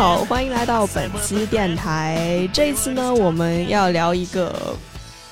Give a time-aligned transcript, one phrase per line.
[0.00, 2.48] 好，欢迎来到本期电台。
[2.54, 4.74] 这一次呢，我们要聊一个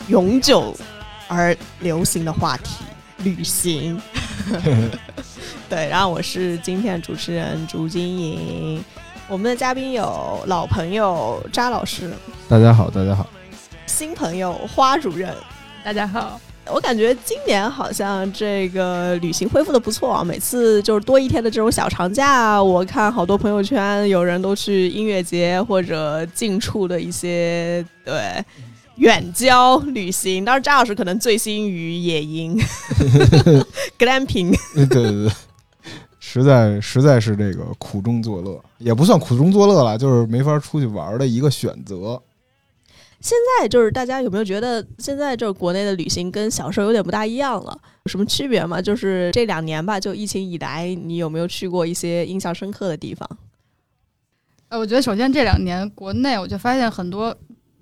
[0.08, 0.76] 永久
[1.26, 2.84] 而流行的话题——
[3.24, 3.98] 旅行。
[5.70, 8.84] 对，然后我是今天的主持人朱晶莹。
[9.26, 12.12] 我们的嘉宾有老朋友扎老师，
[12.46, 13.24] 大家好，大家好；
[13.86, 15.34] 新朋友花主任，
[15.82, 16.38] 大家好。
[16.72, 28.44] 我感觉今年好像这个旅行恢复的不错啊，每次就是多一天的这种小长假，我看好多朋友圈有人都去音乐节或者近处的一些对
[28.96, 30.44] 远郊旅行。
[30.44, 32.58] 当然，张老师可能醉心于野营，
[33.98, 34.54] glamping。
[34.74, 35.30] 对对对，
[36.18, 42.20] 实在实在是这个苦中作乐，也不算苦中作乐了，就是没法出去玩的一个选择。
[43.20, 47.76] 现在就是大家有没有觉得现在就是国内的旅行跟小时候有点不大一样了？
[48.04, 48.80] 有什么区别吗？
[48.80, 53.28] 就是这两年吧，就疫情以来，你有没有去过一些印象深刻的地方？
[54.68, 57.36] 呃，我觉得首先这两年国内我就发现很多，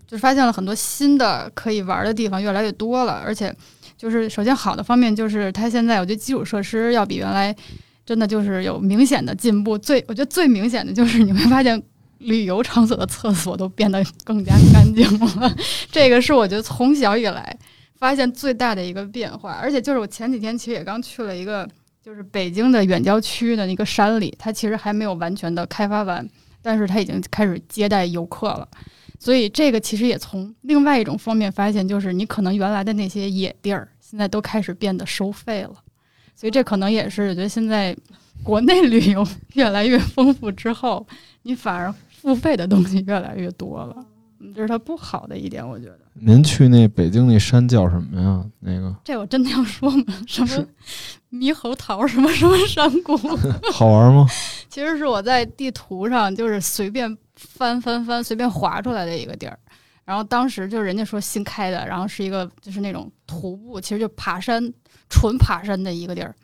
[0.06, 3.55] 就发现了很多新的可以玩的地方越来越多了，而且
[3.98, 7.55] 就是首先好的方面就是它现在我觉得基础设施要比原来
[8.06, 9.77] 真的就是有明显的进步。
[9.77, 11.83] 最我觉得最明显的就是你会发现。
[12.19, 15.55] 旅游场所的厕所都变得更加干净了，
[15.92, 17.56] 这个是我觉得从小以来
[17.98, 19.53] 发现最大的一个变化。
[19.53, 21.69] 而且就是我前几天其实也刚去了一个，
[22.03, 26.27] 就是北京的远郊区的那个山里，它其实还没有完全的开发完，
[26.62, 28.67] 但是它已经开始接待游客了。
[29.19, 35.75] 所以这个其实也从另外一种方面发现，就是你可能原来的那些野地儿，现在都开始变得收费了。
[36.34, 37.97] 所以这可能也是我觉得现在
[38.42, 41.06] 国内旅游越来越丰富之后，
[41.42, 41.94] 你反而。
[42.27, 44.05] 付费的东西越来越多了，
[44.52, 46.00] 这是它不好的一点，我觉得。
[46.14, 48.44] 您去那北京那山叫什么呀？
[48.58, 48.92] 那个？
[49.05, 50.05] 这我真的要说吗？
[50.27, 50.66] 什么
[51.30, 53.16] 猕猴桃什么什么山谷？
[53.72, 54.27] 好玩吗？
[54.69, 59.56] 其实是我在地图上就是随便翻翻翻，随便划出来的一个地儿。
[60.04, 64.72] 然后当时就是人家说新开的，然后是一个就是那种徒步，其实就爬山
[65.09, 66.34] 纯爬山的一个地儿。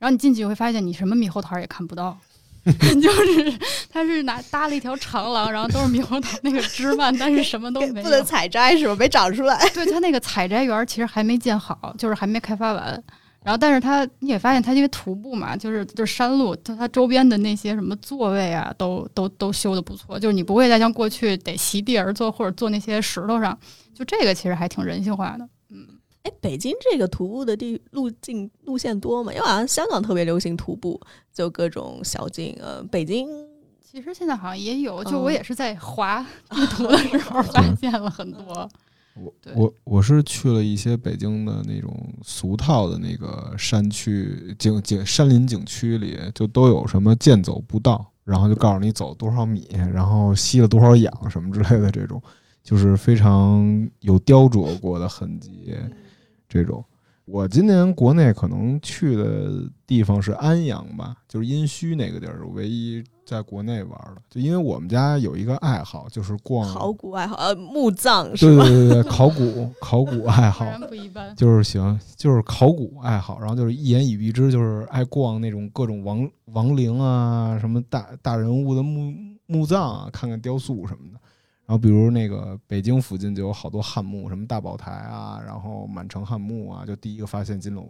[0.00, 2.18] 然后你进去会发现，你什么猕猴桃也看不到。
[3.00, 3.58] 就是
[3.90, 8.04] 他是拿搭了一条长廊，然后都是猕猴桃那个枝蔓，但是什么都没有。
[8.04, 8.94] 不能采摘是吧？
[8.96, 9.58] 没长出来。
[9.70, 13.02] 对他那个采摘园其实还没建好，就是还没开发完。
[13.42, 20.18] 然后，但是他你也发现，他因为徒步嘛，就是就是山路，他他周边的那些什么座位啊，都都都修的不错。
[20.18, 23.58] 就是你不会再像过去得席地而坐或者坐那些石头上，
[23.94, 25.48] 就这个其实还挺人性化的。
[26.22, 29.32] 哎，北京这个徒步的地路径路线多吗？
[29.32, 31.00] 因为好像香港特别流行徒步，
[31.32, 32.54] 就各种小径。
[32.60, 33.28] 呃，北京
[33.80, 38.68] 其实现在好像也有，就我也是在滑地图的时候 发现了很多。
[39.14, 41.92] 我我我是去了一些北京的那种
[42.22, 52.22] 俗套的那个山区景景山林景区里，就都有什么健走步道，然后就告诉你走多少米，然后吸了多少氧什么之类的，这种
[52.62, 55.74] 就是非常有雕琢过的痕迹。
[56.50, 56.84] 这种，
[57.24, 64.20] 我今年国内可能去的地方是安阳吧，就是殷墟那个地儿，唯一在国内玩的。
[64.28, 68.64] 就因为我们家有一个爱好，就是逛考古爱好，呃，墓葬是吧？
[68.64, 79.14] 对 对对对，考古考古爱好，不一般，就是喜欢就是考古爱好，然后就是一言以蔽之，就是爱逛那种各种亡亡灵啊，什么大大人物的墓
[79.46, 81.20] 墓葬啊，看看雕塑什么的。
[81.70, 87.80] 然后，比如那个北京附近就有好多汉墓，什么大宝台啊，然后满城汉墓啊，就第一个发现金缕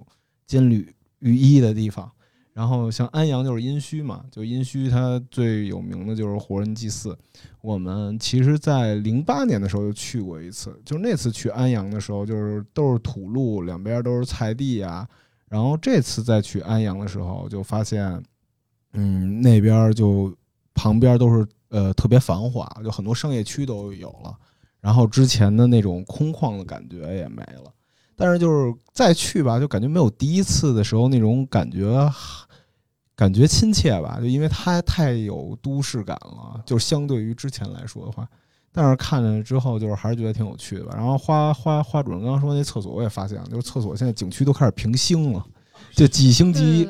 [0.46, 2.12] 金缕玉衣的地方。
[2.52, 7.18] 然后像安阳就是殷墟嘛，就殷墟它最有名的就是活人祭祀。
[7.62, 15.08] 我们其实，在零八年的时候就去过一次，就那次去安阳的时候，就是都是土路，两边都是菜地啊。
[15.48, 18.22] 然后这次再去安阳的时候，就发现，
[18.92, 20.36] 嗯，那边就
[20.74, 21.48] 旁边都是。
[21.70, 24.36] 呃，特别繁华，就很多商业区都有了，
[24.80, 27.72] 然后之前的那种空旷的感觉也没了。
[28.16, 32.12] 但是就是再去吧，就感觉没有第一次的时候那种感觉，
[33.16, 34.18] 感觉亲切吧。
[34.20, 38.28] 就因为它太有都市感了，就相对于之前来说的话。
[38.72, 40.86] 但是看了之后，就是还是觉得挺有趣的。
[40.92, 45.44] 然后花花花主任刚刚说那厕所，我也发现，就是厕所现在景区都开始评星了，
[45.94, 46.88] 就几星级。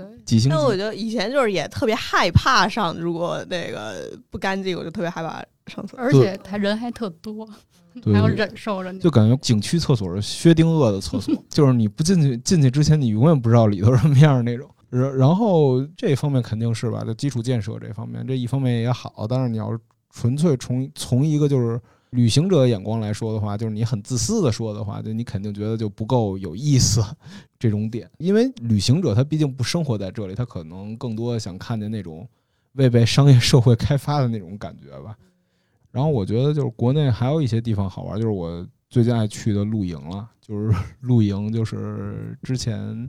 [0.49, 7.49] 那我觉得以前就是也特别害怕上，如果那个不干净，我就特别害怕上厕所，而且他人还特多，
[8.05, 8.93] 还要忍受着。
[8.99, 14.69] 就感觉景区厕所是薛定谔的厕所， 就是你不进去，进去之前你永远不知道里头什么样那种。
[14.89, 19.27] 然然后这方面肯定是吧，就基础建设这方面，这一方面也好。
[19.29, 19.79] 但是你要是
[20.11, 27.03] 纯粹从从一个就是旅行者眼光来说的话，就是你很自私的说的话，就你肯定觉得就不够有意思。
[27.59, 32.27] 这种点，因为旅行者他毕竟不生活在这里，他可能更多想看见那种
[32.73, 35.17] 未被商业社会开发的那种感觉吧。
[35.91, 40.29] 然后我觉得就是国内还有一些地方好玩，就是我最近爱去的露营了。
[40.41, 43.09] 就是露营，就是之前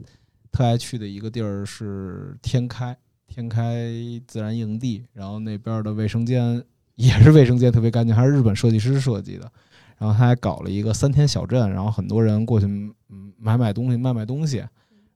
[0.52, 2.96] 特爱去的一个地儿是天开
[3.26, 3.90] 天开
[4.26, 6.62] 自然营地，然后那边的卫生间
[6.94, 9.50] 也是卫生间特别干净，还是日本设计师设计的。
[9.98, 14.64] 然后他还搞了一个三天小镇，然后很多人过去嗯买买东西卖卖东西。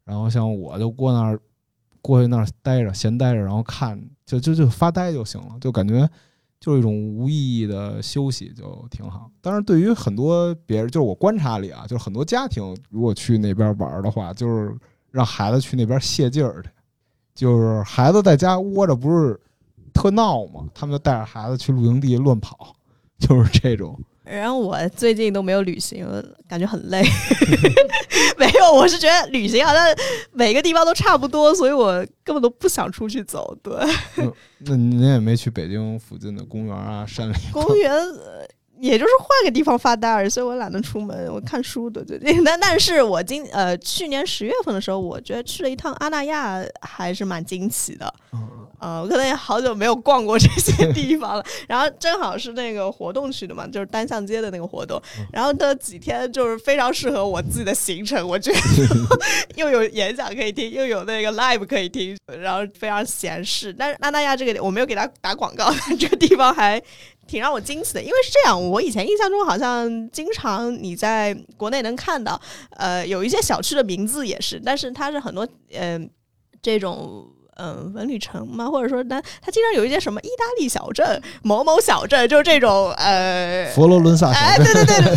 [0.04, 1.40] 然后像我就过那儿
[2.00, 6.08] 过去那儿待着闲待着，然后看就就就发呆就行了，就感觉。
[6.58, 9.30] 就是一种无意义的休息，就挺好。
[9.42, 14.74] 但是对于很多别人，就是我观察里啊，就是很多家庭如果去那边玩的话，就是
[15.10, 16.70] 让孩子去那边泄劲儿去。
[17.34, 19.38] 就是孩子在家窝着不是
[19.96, 20.64] 特闹嘛？
[20.74, 22.76] 他们就带着孩子去露营地乱跑，
[23.18, 23.98] 就是这种。
[24.24, 26.06] 然后我最近都没有旅行，
[26.48, 27.02] 感觉很累。
[28.36, 29.82] 没有，我是觉得旅行好像
[30.32, 33.56] 每个地方都差不多，所以我根本都不想出去走。
[33.62, 33.72] 对，
[34.58, 37.34] 那您也没去北京附近的公园啊、山里？
[37.52, 37.92] 公 园。
[38.78, 42.44] 也就是换个地方发呆而已，所以我懒得出门，我看书的最近。
[42.44, 48.14] 但但是我今呃去年十月份的时候，我觉得去了一趟阿那亚，还是蛮惊奇的。
[48.78, 51.44] 呃，我可能也好久没有逛过这些地方了。
[51.68, 55.00] 然后正好是那个活动去的嘛，就是单向街的那个活动。
[55.32, 58.58] 然后这几天就是非常适合我自己的行程，我觉得
[59.56, 63.72] 又有演讲可以听，又有那个 live 可以听，然后非常闲适。
[63.72, 66.82] 但是阿那亚这个我没有给他打广告，这个地方还。
[67.28, 72.40] 挺让我惊喜的，因为是这样，我以前印象中好像经常你在国内能看到，
[72.76, 76.08] 呃，有一些小区的名字也是，但是它是很多嗯
[76.62, 77.28] 这种。
[77.56, 85.16] 嗯，文旅城嘛，或者说，它它经常有一些什么意大利小镇、某某小镇，就是这种呃，佛罗伦萨小镇，对对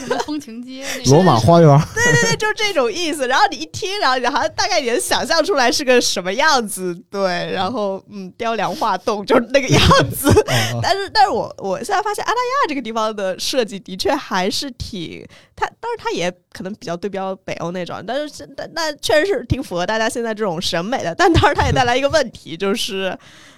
[0.00, 3.26] 什么风情街、 罗马花园，对对对，就是这种意思。
[3.28, 7.50] 然后你一听，然后你好像大概也能想象出来是个什么样子，对。
[7.52, 9.80] 然后嗯，雕梁画栋就是那个样
[10.10, 10.28] 子。
[10.82, 15.24] 但是，但是我我现在发现阿那亚这个地方的设计的确还是挺，
[15.58, 21.14] 他当然他也可能比较对标北欧那种，但是但那确实是挺符合大家现在这种审美的。
[21.14, 21.68] 但当然它。
[21.68, 23.14] 带来一个问题，就是，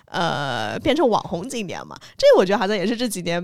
[0.06, 1.96] 呃，变成网红景点嘛。
[2.18, 3.40] 这我觉得好像也是这几年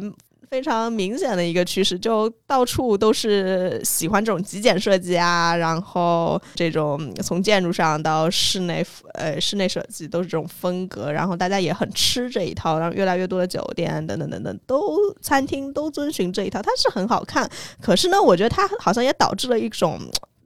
[0.49, 8.85] 非常明显的一个趋势，就到处都是喜欢这种极简设计啊，然后这种从建筑上到室内，
[9.15, 17.49] 呃，室内设计都是这种风格，然后大家也很吃这一套，然后越来越多的酒店等等等等都餐厅都遵循这一套，它是很好看。
[17.81, 19.99] 可是呢，我觉得它好像也导致了一种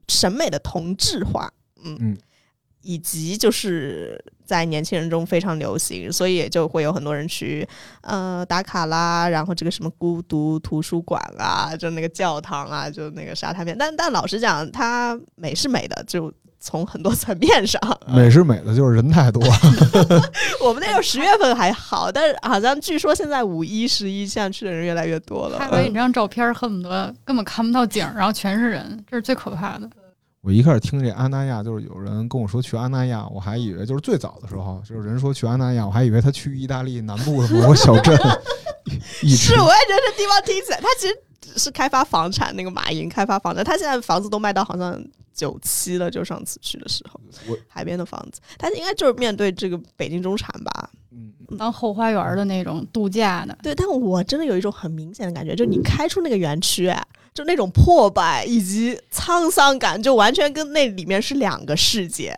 [0.07, 1.51] 审美的同质化，
[1.83, 2.17] 嗯。
[2.81, 7.67] 以及就是在年轻人中非常流行，所以也就会有很多人去
[8.01, 13.77] 呃打卡啦，然后这个什么孤独图书馆啊，就那个教堂啊，就那个沙滩边。
[13.77, 19.41] 但但老实讲，它美是美的，就从很多层面上美是美的，就是人太多。
[20.61, 25.57] 我们那时候十月份还好，但是好像据说现在五一、十一现在去的人越来越多了。
[25.57, 29.89] 拍完一张照片，恨不得根本看不到景，然后全是人，这是最可怕的。
[30.41, 38.17] 我一开始听这阿那亚，就是有人跟我说去阿那亚，我还以为就是最早的时候，就是人说去阿那亚，我还以为他去意大利南部的某个小镇。
[39.21, 44.99] 是，我也觉得这地方听起来，他其实是开发房产，那个马云开发房产，他现在房子都卖到好像
[45.31, 47.21] 九七了，就上次去的时候，
[47.67, 53.55] 海边的房子，他应该就是面对这个北京中产吧，嗯，当后花园的那种度假的。
[53.61, 56.91] 对，但我真的有一种很明显的感觉，就你开出那个园区。
[57.33, 62.35] 就那种破败以及沧桑感，就完全跟那里面是两个世界。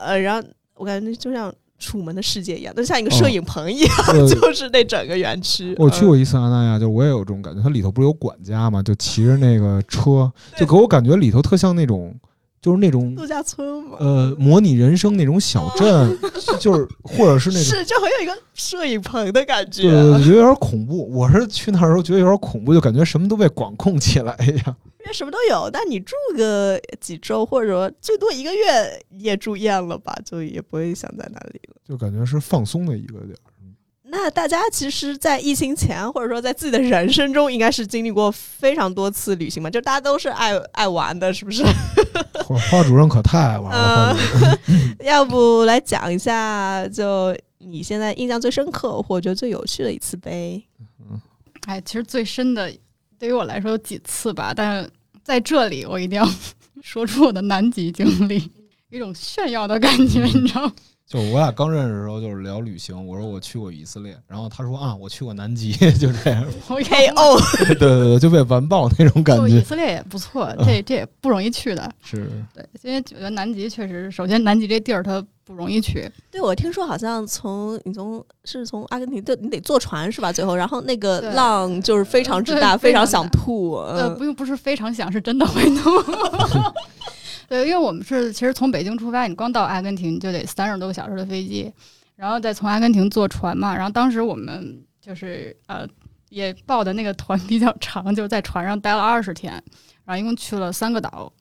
[0.00, 3.96] 呃，然后我感觉就像楚门的世界一样，那像一个摄影棚一样，
[4.28, 5.74] 就是那整个园区。
[5.78, 7.62] 我去过一次阿那亚，就我也有这种感觉。
[7.62, 12.14] 它里头不是有管家嘛，就骑着那个车，就给我感觉里头特像那种。
[12.60, 16.18] 就是那种度假村嘛，呃，模拟人生那种小镇，
[16.60, 21.08] 就是或者是那种是就很有一个摄影棚的感觉，对对对，觉得有点恐怖。
[21.10, 24.76] 我是去那儿时候觉得有点恐怖，就感觉什么都被管控起来一样。
[25.00, 31.76] 因为什么都有，但你住个几周或者说最多一个月也住厌了吧，就也不会想在那里了。
[31.88, 33.49] 就感觉是放松的一个点儿。
[34.12, 39.70] 那大家其实，在疫情前，或者说在自己的人生中，应该是经历过非常多次旅行嘛？
[39.70, 41.64] 就大家都是爱爱玩的，是不是？
[42.44, 44.16] 花主任可太爱玩了。
[45.04, 50.60] 要不来讲一下，就你现在印象最深刻或者最有趣的一次呗？
[50.98, 51.20] 嗯，
[51.66, 52.72] 哎，其实最深的
[53.16, 54.90] 对于我来说有几次吧，但是
[55.22, 56.28] 在这里我一定要
[56.82, 58.50] 说出我的南极经历，
[58.90, 60.72] 一种炫耀的感觉，你知道。
[61.10, 62.94] 就我俩刚认识的时候，就是聊旅行。
[63.04, 66.46] 我说我去过以色列，然后他说啊，我去过南极， 就这样。
[66.68, 69.60] KO， 对对对，就被完爆那种感觉以。
[69.60, 71.90] 色列也不错，这这也不容易去的。
[72.00, 80.32] 是，对，因为觉得南极确实，首先南极这地儿它不容易去，对我听说好像从你从是从阿根廷，对你得坐船是吧？
[80.32, 83.72] 最后，然后那个浪就是非常之大，非常想吐。
[83.72, 85.90] 呃，嗯不用不是非常想，是真的会吐。
[87.50, 91.68] 对，因为我们是其实从北京出发，你光到阿根廷就得三十多个小时的飞机，
[92.14, 93.74] 然后再从阿根廷坐船嘛。
[93.74, 95.84] 然后当时我们就是呃
[96.28, 99.52] 也报的那个团比较长，就是在船上待了二十天，
[100.04, 101.32] 然后一共去了三个岛。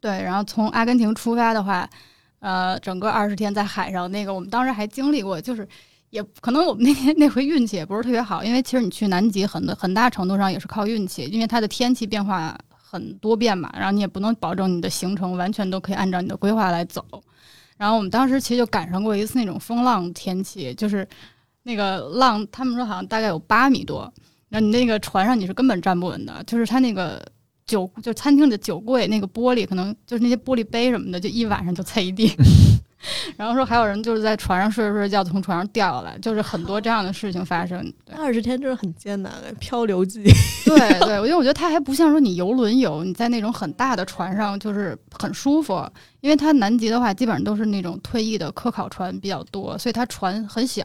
[0.00, 1.90] 对，然后从阿根廷出发的话，
[2.38, 5.66] 呃，整个二十天在海上，那个我们当时还经历过，就是
[6.10, 12.56] 也可能我们那天 那回运气也不是特别好，因为其实你去南极很多很大程度上也是靠运气，因为它的天气变化
[12.92, 17.02] 很多变嘛，然后你也不能保证你的行程完全都可以按照你的规划来走。
[17.78, 21.08] 然后我们当时其实就赶上过一次那种风浪天气，就是
[21.62, 24.12] 那个浪，他们说好像大概有八米多，
[24.50, 27.24] 然后你那个船上你是根本站不稳的，就是它那个
[27.64, 32.30] 酒就餐厅的酒柜那个玻璃，可能就是那些玻璃杯什么的，就一晚上就碎一地。
[33.36, 37.82] 然后说还有人就是在船上睡着睡着觉从船上掉下来，就是很多这样的事情发生。
[38.04, 40.22] 对二十天真是很艰难，漂流记。
[40.64, 45.84] 对对，因为我觉得它还不像说你游轮游，你在那种很大的船上就是很舒服，
[46.20, 50.84] 因为它南极的话基本上都是那种退役的科考船比较多，所以它船很小，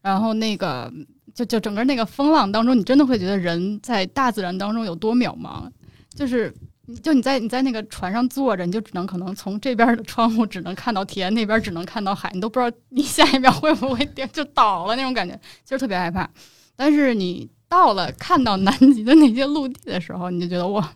[0.00, 0.92] 然后那个
[1.34, 5.68] 就就整个那个风浪当中，你真的会觉得人在大自然当中有多渺茫，
[6.14, 6.54] 就是。
[6.96, 16.28] 就你在你在那个船上坐着，你就只能可能从这边的窗户只能看到天，那边只能看到海，你都不知道你下一秒会不会跌就倒了那种感觉，其实特别害怕。
[16.76, 20.92] 但是你到了看到南极的那些陆地的时候，你就觉得哇，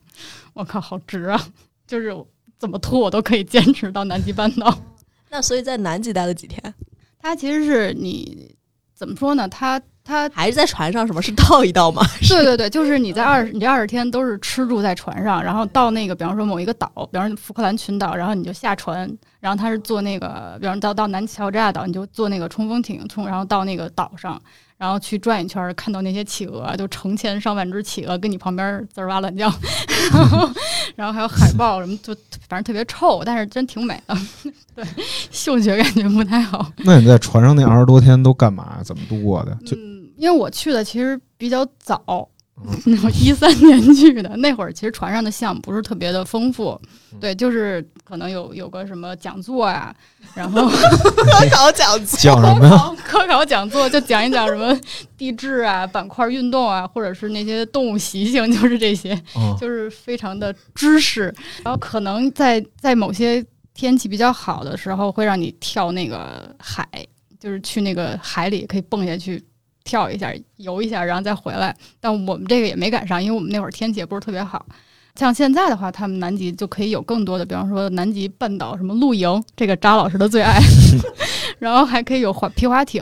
[0.52, 1.40] 我靠，好值啊！
[1.86, 2.14] 就是
[2.58, 4.76] 怎么拖我都可以坚持到南极半岛。
[5.30, 6.74] 那所以在南极待了几天？
[7.18, 8.56] 它其实是你
[8.94, 9.48] 怎么说呢？
[9.48, 11.06] 它它还是在船上？
[11.06, 12.02] 什么是倒一倒吗？
[12.28, 24.40] 对对对，就是你在二十，你这二十天都是吃住在船上，然后到那个，比方说某一个岛，比方说福克兰群岛，然后你就下船，然后他是坐那个，比方到到南乔治亚岛，你就坐那个冲锋艇冲，然后到那个岛上，
[24.76, 29.50] 然后去转一圈，看到那些企鹅，就成千上万只企鹅跟你旁边滋儿哇乱叫，
[30.12, 30.50] 然 后
[30.96, 32.14] 然后还有海豹什么，就
[32.46, 34.14] 反正特别臭，但是真挺美的，
[34.76, 34.84] 对，
[35.30, 36.70] 嗅觉感觉不太好。
[36.78, 38.80] 那你在船上那二十多天都干嘛？
[38.84, 39.56] 怎么度过的？
[39.64, 39.93] 就嗯，
[40.24, 42.26] 因为我去的其实比较早
[43.20, 46.80] 一三年去的， 那会儿其实船上的项目不是特别的丰富，
[47.12, 49.94] 嗯对，就是可能有有个什么讲座啊，
[50.34, 52.18] 然后科考讲座。
[52.18, 52.96] 讲什么呀？
[53.04, 54.74] 科考讲座就讲一讲什么
[55.18, 61.24] 地质啊、板块运动啊，或者是那些动物习性，就是这些，嗯，就是非常的知识。
[61.62, 66.88] 然后可能在在某些天气比较好的时候，会让你跳那个海，
[67.38, 69.44] 就是去那个海里可以蹦下去。
[69.84, 71.76] 跳一下，游一下，然后再回来。
[72.00, 74.64] 但我们这个也没赶上，因为我们那会儿天气也不是特别好。
[75.14, 80.58] 像现在的话，他们南极就可以有更多的，比方说南极半岛什么露营，这个扎老师的最爱。
[81.60, 83.00] 然后还可以有滑皮划艇，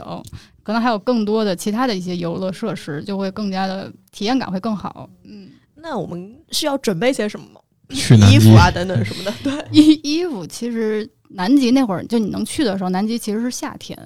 [0.61, 5.09] 可能还有更多的其他的一些游乐设施，就会更加的体验感会更好。
[5.23, 7.59] 嗯，那我们需要准备些什么吗？
[7.89, 9.33] 去衣服啊，等等什么的。
[9.43, 13.97] 对， 衣衣服其实南极那会儿就你能去的时候，南极其实是夏天，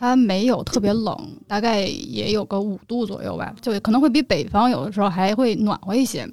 [0.00, 1.14] 它没有特别冷，
[1.46, 6.26] 大概也有个五度左右吧，就可能会比北方有的时候还会暖和一些。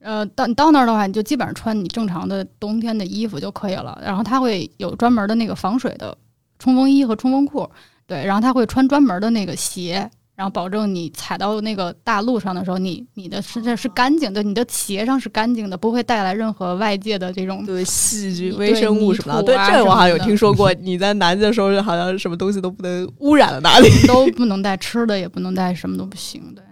[0.00, 3.98] 呃，到你到那儿的话，你就基本上穿你正常的冬天的衣服就可以了。
[4.04, 6.14] 然后它会有专门的那个防水的
[6.58, 7.66] 冲锋衣和冲锋裤，
[8.06, 19.42] 对，然后它会穿专门的那个鞋，然后保证你踩到那个大路上的时候，你你的身上是干净的，你的鞋上是干净的，不会带来任何外界的这种对细菌、微生物什么的。
[19.42, 20.70] 对，这个我好像有听说过。
[20.74, 23.88] 你在南极的时候，好像什么东西都不能污染了哪里。
[24.06, 26.42] 都不能带吃的，也不能带什么都不行。
[26.54, 26.62] 对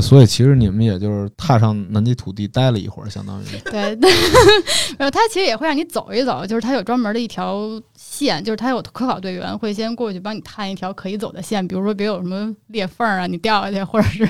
[0.00, 3.80] 那所以其实你们也就是踏上南极土地待了一会儿，相当于 对，
[4.96, 14.26] 然后他其实也会让你走一走，就是他有专门的一条线，就是他有科考队员会先过去帮你探一条可以走的线，比如说别有什么裂缝啊，你掉下去，或者是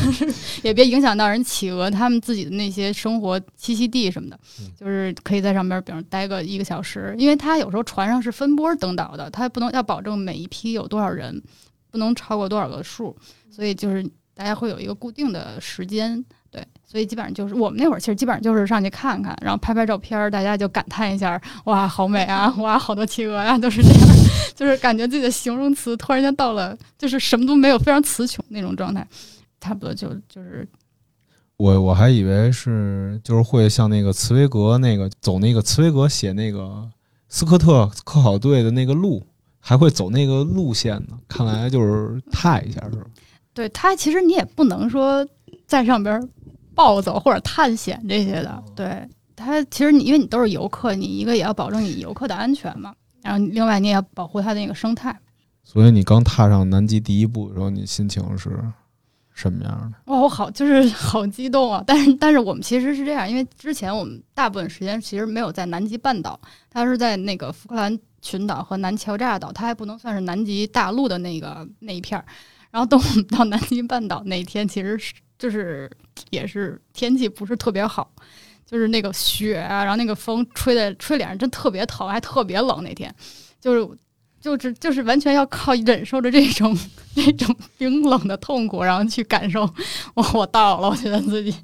[0.64, 11.42] 也别影响到人企鹅他们自己的那些生活栖息地什么的嗯，就是可以在上边，比如待个一个小时，因为他有时候船上是分波登岛的，他不能要保证每一批有多少人，
[11.90, 13.14] 不能超过多少个数，
[13.50, 14.02] 所以就是
[14.34, 16.24] 大家会有一个固定的时间。
[16.50, 24.08] 对，所以基本上就是我们那会儿，其实基本上就是上去看看，然后拍拍照片儿，大家就感叹一下，哇，好美啊， 哇，好多企鹅呀、都是这样，
[24.54, 29.06] 就是感觉自己的形容词突然间到了，就是什么都没有，非常词穷那种状态，
[29.62, 30.68] 差不多就就是
[31.56, 36.86] 我我还以为是就是会像那个茨威格那个走那个茨威格写那个
[37.30, 39.24] 斯科特科考队的那个路，
[39.58, 41.18] 还会走那个路线呢。
[41.26, 43.06] 看来就是踏一下是吧？
[43.54, 45.26] 对它，其实你也不能说
[45.66, 46.28] 在上边
[46.74, 48.62] 暴走或者探险这些的。
[48.74, 55.16] 对它，其实你因为你都是游客，你一个也要保证你游客的安全嘛，然后另外你也要保护它的那个生态。
[55.64, 58.50] 所以你刚踏上南极第一步的时候，你心情是
[59.34, 60.12] 什么样的？
[60.12, 61.82] 哇，我好就是 好激动啊！
[61.86, 66.38] 但是但是我们其实是这样，因为之前我们大部分时间其实没有在南极半岛，
[66.70, 72.24] 它是在那个福克兰群岛和南乔治亚岛，它还不能算是南极大陆的那个那一片儿。
[72.72, 75.90] 然后等我们到南极半岛那天，其实是就是
[76.30, 78.10] 也是天气不是特别好，
[78.64, 82.82] 就是那个雪啊，然后那个风吹的吹脸上真特别疼，还特别冷。
[82.82, 83.14] 那天
[83.60, 83.96] 就是
[84.40, 86.74] 就是就是完全要靠忍受着这种
[87.14, 89.68] 这种冰冷的痛苦，然后去感受
[90.14, 91.54] 我我到了，我觉得自己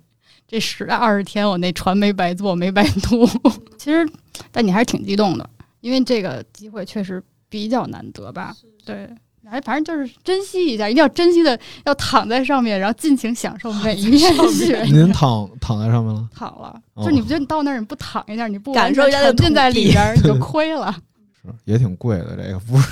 [0.46, 3.26] 这十来二十天我那船没白坐，没白渡。
[3.78, 4.06] 其实，
[4.52, 5.48] 但你还是挺激动的，
[5.80, 8.54] 因为这个机会确实比较难得吧？
[8.84, 9.08] 对。
[9.50, 14.82] 哎，反正就是珍惜一下，一定要珍惜的，要躺在上面，然后尽情享受每一面雪。
[14.84, 16.28] 您躺躺在上面了？
[16.34, 20.94] 躺了，就是你不觉得你到那儿你不躺一下，你不感受一下沉浸在里边，你就亏了。
[21.42, 22.88] 是，也挺贵的，这个不是。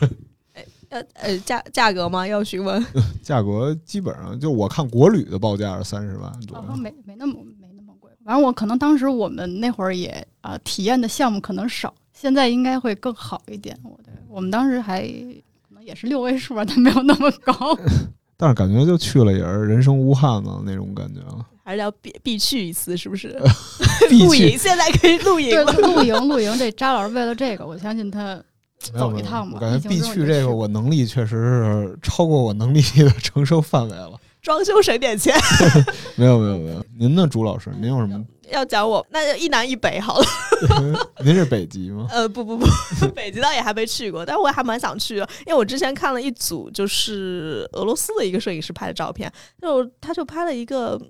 [0.90, 2.24] 呃呃，价价格吗？
[2.26, 2.84] 要询问？
[3.22, 8.08] 价格基本上就我看国旅的报价是三十万左右，没没那么没那么贵。
[8.24, 13.76] 反正我可能当时我们那会儿也啊，体验的项目可能少，现在应该会更好一点。
[13.82, 15.10] 我的，我们当时还。
[15.84, 17.54] 也是六位数啊，但没有那么高。
[18.36, 21.46] 但是感觉就去了也是人生无憾的那种感觉了。
[21.62, 23.28] 还是要必必去一次，是不是？
[24.10, 25.72] 露营现在可以露营了。
[25.72, 28.38] 露营露营，这扎老师为了这个，我相信他
[28.78, 29.52] 走一趟吧。
[29.54, 34.12] 我感觉必去这个，我能力确实是超过我能力的承受范围了。
[34.42, 35.34] 装修省点钱。
[36.16, 37.70] 没有没有没有，您呢，朱老师？
[37.80, 38.22] 您有什么？
[38.50, 40.26] 要讲我，那就一南一北好了。
[41.24, 42.06] 您是北极吗？
[42.12, 42.66] 呃，不不不，
[43.14, 51.00] 北极倒也还没去过，但我还蛮想去的，因为我之前看了一组就是俄罗斯的一个摄影师拍的照片，就他就拍了一个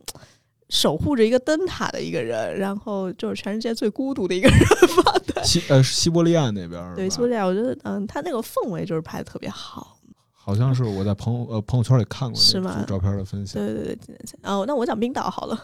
[0.70, 4.58] 守护着一个灯塔的一个人，然后就是全世界最孤独的一个人
[5.04, 5.14] 吧。
[5.26, 9.98] 对，西 呃西伯利亚那边对西伯利亚，我觉得嗯，他那个氛围就是拍的特别好。
[10.32, 12.84] 好像是我在朋友呃朋友圈里看过是吗？
[12.86, 13.64] 照片的分享。
[13.64, 15.58] 对对对，哦，那我讲冰岛好了。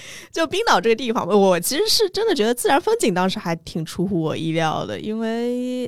[0.32, 5.86] 就冰岛这个地方，我其实是真的觉得自然风景当时还挺出乎我意料的，因为，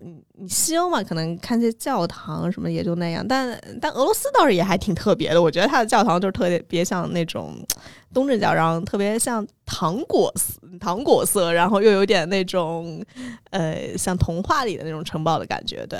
[0.00, 7.54] 嗯，你西欧嘛，可能看些教堂什么也就那样，但但俄罗斯倒是也还挺特别的，我觉得它的教堂就是特别别像那种
[8.12, 13.02] 东正教，然后特别像糖果色，糖果色，然后又有点那种
[13.50, 15.86] 呃像童话里的那种城堡的感觉。
[15.86, 15.98] 对，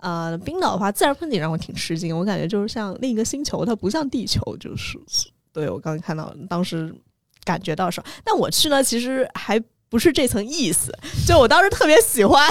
[0.00, 4.98] 呃，冰岛的话，自然风景让我挺吃惊，我感觉就是像另一个星球，它不像地球，就是。
[5.58, 6.94] 对，我刚刚看到，当时
[7.44, 8.08] 感觉到什么？
[8.24, 10.92] 但我去呢，其实还不是这层意思。
[11.26, 12.48] 就我当时特别喜欢，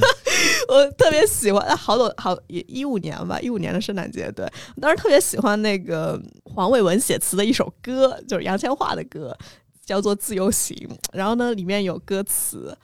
[0.68, 9.36] 我特别喜欢，好多好也一五年吧，一五年的圣诞节，对我当时特别喜欢那个黄伟文写词的一首歌，就是杨千嬅的歌，
[9.84, 10.74] 叫做《自由行》。
[11.12, 12.74] 然后呢，里面有歌词：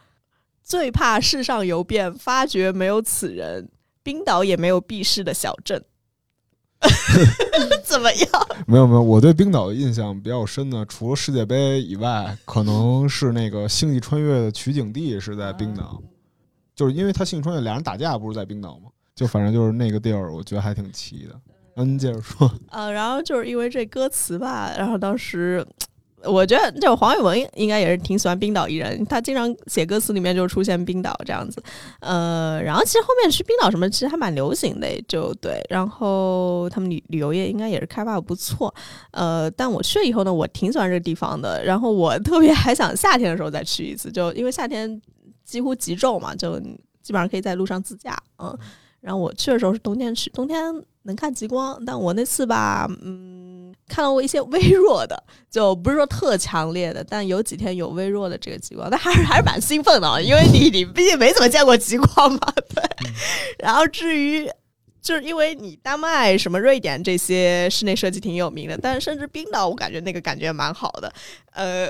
[0.62, 3.68] 最怕世上游遍，发觉没有此人，
[4.02, 5.82] 冰岛也没有避世的小镇。
[7.84, 8.28] 怎么样？
[8.66, 16.02] 没有没有，我对冰岛的印象比较深的，除了世界杯以外，可能是那个《星际穿越》的取景地是在冰岛，
[16.74, 18.90] 就是因为他《星际穿越》俩人打架不是在冰岛吗？
[19.14, 21.40] 就反正就是那个地儿，我觉得还挺奇的。
[21.76, 22.50] 嗯您接着说。
[22.70, 25.66] 呃，然后就是因为这歌词吧，然后当时。
[26.26, 31.62] 我觉得就黄伟文应该也是挺喜欢冰岛艺人，他经常写歌词里面就出现冰岛这样子，
[32.00, 38.74] 呃，然后其实后面去冰岛什么其实还蛮流行的，就对，然后他们旅旅游业应该也是开发的不错，
[39.12, 45.00] 呃，但我去了以后呢，我挺喜欢这个地方的，然后我特别还想夏天的时候再去一次，就因为夏天
[45.44, 46.58] 几乎极昼嘛，就
[47.02, 48.56] 基本上可以在路上自驾，嗯，
[49.00, 50.62] 然后我去的时候是冬天去，冬天
[51.02, 53.53] 能看极光，但我那次吧，嗯。
[53.88, 62.40] 看到过一些微弱的， 就不是说特强烈的，但有几天有微弱的这个极光，但还是还是蛮兴奋的，因为你你毕竟没怎么见过极光嘛，
[62.74, 62.82] 对。
[63.58, 64.50] 然后至于
[65.00, 71.12] 就是因为你丹麦什么瑞典这些室内设计挺有名的，但是甚至冰岛我感觉那个感觉蛮好的，
[71.52, 71.86] 呃，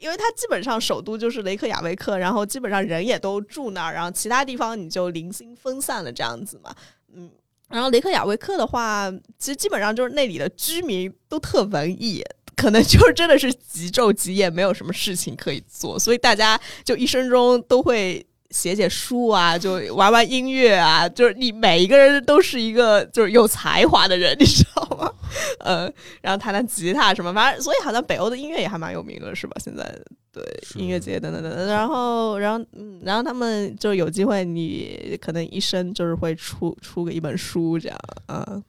[0.00, 6.95] 因为它基本上首都就是雷克雅未克，然后基本上人也都住那儿，然后其他地方你就零星分散了这样子嘛，嗯。
[7.68, 12.24] 然后雷克雅未克的话，其实基本上就是那里的居民都特文艺，
[12.54, 25.12] 可能就是真的是极昼极夜，没有什么事情可以做，所以大家就一生中都会写写书啊，就玩玩音乐啊，就是你每一个人都是一个就是有才华的人，你知道吗？
[25.60, 25.90] 呃，
[26.22, 29.56] 然后弹弹吉他什么，反正所以好像北欧的音乐也还蛮有名的，是吧？
[29.62, 29.84] 现在
[30.32, 30.42] 对
[30.76, 38.62] 音乐节等等等等，然后然后嗯，然后他们就有机会，你可能一生就是会出出个一本书这样，嗯。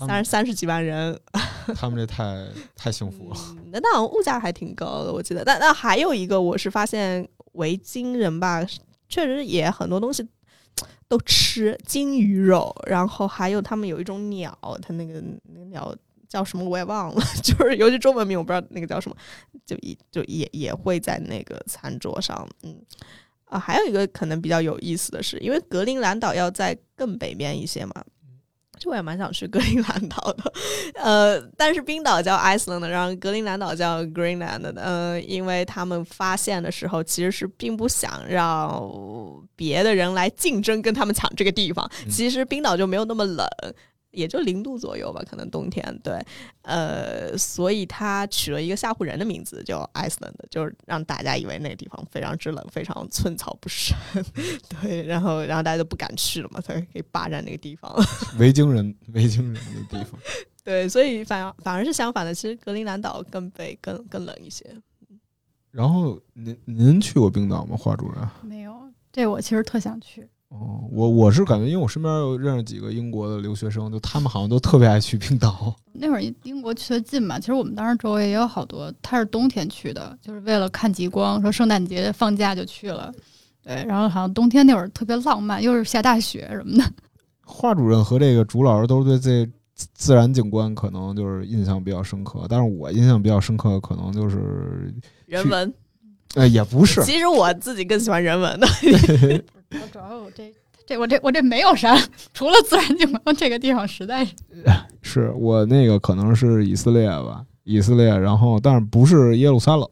[0.00, 1.18] 他们三三十几万人，
[1.74, 3.36] 他们这太太幸福了。
[3.48, 5.44] 嗯，那那物价还挺高的，我记得。
[5.44, 8.66] 但那还有一个，我是发现维京人吧，
[9.08, 10.26] 确实也很多东西
[11.06, 15.94] 都吃金鱼肉，然后还有他们有一种鸟，它那个那个鸟
[16.28, 19.16] 叫什么我也忘了， 就是尤其中文名我不知道那个叫什么，
[19.64, 22.76] 就也就也也会在那个餐桌上，嗯。
[23.50, 28.04] 啊，还有一个可能比较有意思的是，因为格陵兰岛要在更北边一些嘛，
[28.86, 30.52] 我也蛮想去格陵兰岛的，
[30.94, 38.90] 呃，但是冰岛叫 Iceland，然后格陵兰岛叫 Greenland 的，呃，因为他们发现的时候其实是并不想让
[39.56, 43.46] 别的人来竞争跟他们抢这个地方，嗯其实冰岛就没有那么冷。
[44.10, 46.18] 也就零度左右吧，可能冬天对，
[46.62, 53.96] 呃，所以他取了一个吓唬人的名字，叫 Iceland，就是让大家以为那个地方非常之冷，非常寸草不生，
[54.80, 57.94] 对，然后然后大家就不敢去了嘛，所以可以霸占那个地方。
[58.38, 60.18] 维京人，维京人的地方。
[60.64, 64.64] 对，所以反而反而是相反的，其实格陵兰岛更北、更更冷一些。
[65.70, 68.28] 然后您您去过冰岛吗，华主任？
[68.42, 70.28] 没有，这我其实特想去。
[70.48, 75.76] 哦，我我是感觉，因为我身边有认识几个英国的留学生，就他们好像都特别爱去冰岛。
[75.92, 83.12] 那会儿英国去的近嘛，其实我们当时周围也有好多，他是冬天去的，就是为了看极光，说圣诞节放假就去了。
[83.62, 86.84] 对，然后好像冬天那会儿特别浪漫，又是下大雪什么的。
[87.44, 94.94] 华主任和这个朱老师都是对这自自然景观可能就是印象比较深刻，但是我印象比较深刻的可能就是，
[95.26, 95.74] 人文，
[96.34, 98.66] 呃，也不是，其实我自己更喜欢人文的。
[99.70, 100.52] 我主要我这
[100.86, 101.96] 这我这我这没有山，
[102.32, 104.34] 除了自然景观，这个地方实在是
[105.02, 109.86] 是我那个可能是以色列吧，以色列，然后但是不是耶路撒冷，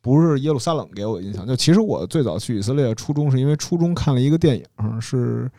[0.00, 1.44] 不是耶路撒冷给我印象。
[1.46, 5.50] 就其实我最早去以色列初衷是因为初中看了一个电影，是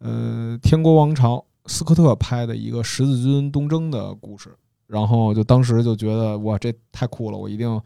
[0.00, 4.50] 呃《天国王朝》斯科特拍的一个十字军东征的故事，
[4.88, 7.80] 然后就当时就觉得哇这太酷了，我一定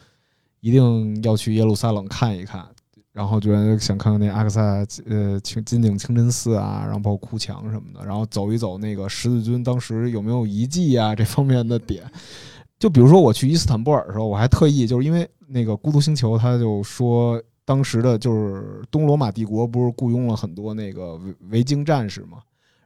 [0.60, 2.66] 一定要去耶路撒冷看一看。
[3.12, 4.62] 然后觉得想看看那阿克萨
[5.04, 12.04] 呃清金顶清真寺啊，然后包括哭墙什么的，然后走一走那个十字军当时有没有遗迹啊这方面的点。
[12.78, 22.38] 就比如说我去伊斯坦布尔的时候，我还特意就是因为那个《孤独星球》，他就说当时的就是东罗马帝国不是雇佣了很多那个维维京战士嘛，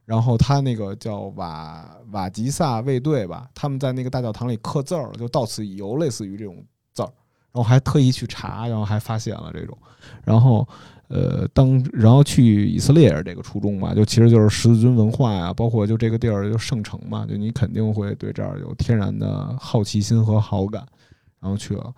[0.07, 6.57] 然后他那个叫瓦瓦吉萨卫队吧，他们在那个大教堂里刻字儿，就到此一游，类似于这种。
[7.55, 9.79] 然后还特意去查，然后还发现了这种，
[10.25, 10.67] 然后
[11.07, 20.85] 呃，当然后去以色列也是这个初衷嘛，就其实就是十字军文化呀、包括就这个地儿就圣城嘛，就你肯定会对这儿有天然的好奇心和好感，
[21.41, 21.95] 然后去了。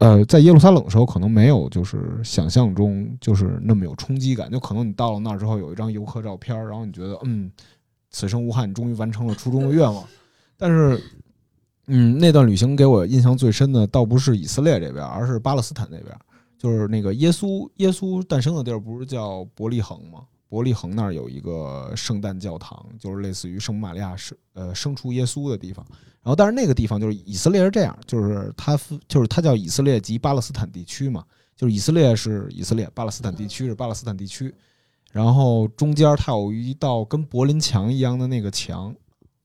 [0.00, 7.50] 呃，在耶路撒冷的时候，可能没有就是想象中就是那么有冲击感，就可能你到了那儿之后有一张游客照片，然后你觉得嗯，
[8.10, 10.04] 此生无憾，终于完成了初中的愿望。
[10.56, 11.02] 但是，
[11.86, 16.16] 嗯，那段旅行给我印象最深的倒不是以色列这边，而是巴勒斯坦那边。
[16.56, 20.20] 就是那个耶稣耶稣诞生的地儿，不是叫伯利恒吗？
[20.46, 25.84] 伯利恒那儿有一个圣诞教堂，就是类似于圣玛利亚生呃生出耶稣的地方。
[26.22, 31.24] 然后，但是那个地方就是以色列是这样，就是它分就是它叫以色列及巴勒斯坦地区嘛，
[31.56, 34.54] 就是以色列是以色列，巴勒斯坦地区是巴勒斯坦地区。
[35.12, 38.94] 然后中间它有一道跟柏林墙一样的那个墙，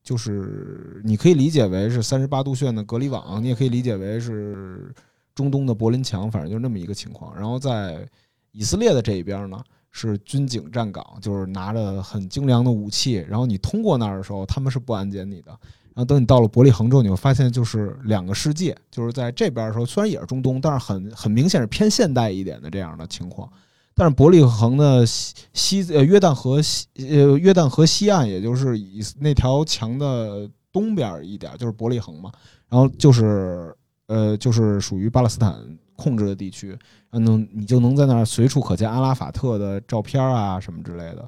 [0.06, 4.94] 就是你可以理解为是三十八度线的隔离网，你也可以理解为是
[5.34, 7.34] 中东的柏林墙，反正就是那么一个情况。
[7.34, 8.08] 然后在
[8.52, 13.14] 以色列的这一边呢，是军警站岗，就是拿着很精良的武器。
[13.28, 15.50] 然后你通过那儿的时候，他们是不安检你的。
[15.92, 23.50] 然后等你到了伯利恒之后，你会发现就是两个世界，就是在这边的时候，虽然也是中东，但是很很明显是偏现代一点的这样的情况。
[23.98, 32.30] 但是伯利恒的西西呃约旦河西呃约旦河西岸，也就是以那条墙的东边一点，就是伯利恒嘛，
[32.68, 33.74] 然后就是
[34.06, 35.58] 呃就是属于巴勒斯坦
[35.96, 36.68] 控制的地区，
[37.08, 41.26] 然后能你就能在那儿随处可见阿拉法特的照片啊什么之类的，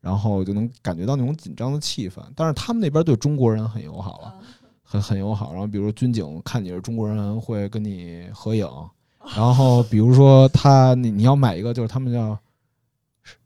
[0.00, 2.22] 然后就能感觉到那种紧张的气氛。
[2.34, 4.34] 但是他们那边对中国人很友好了，
[4.82, 5.52] 很很友好。
[5.52, 8.66] 然后比如军警看你是中国人，会跟你合影。
[9.34, 12.38] 然后比如说他你你要买一个就是他们叫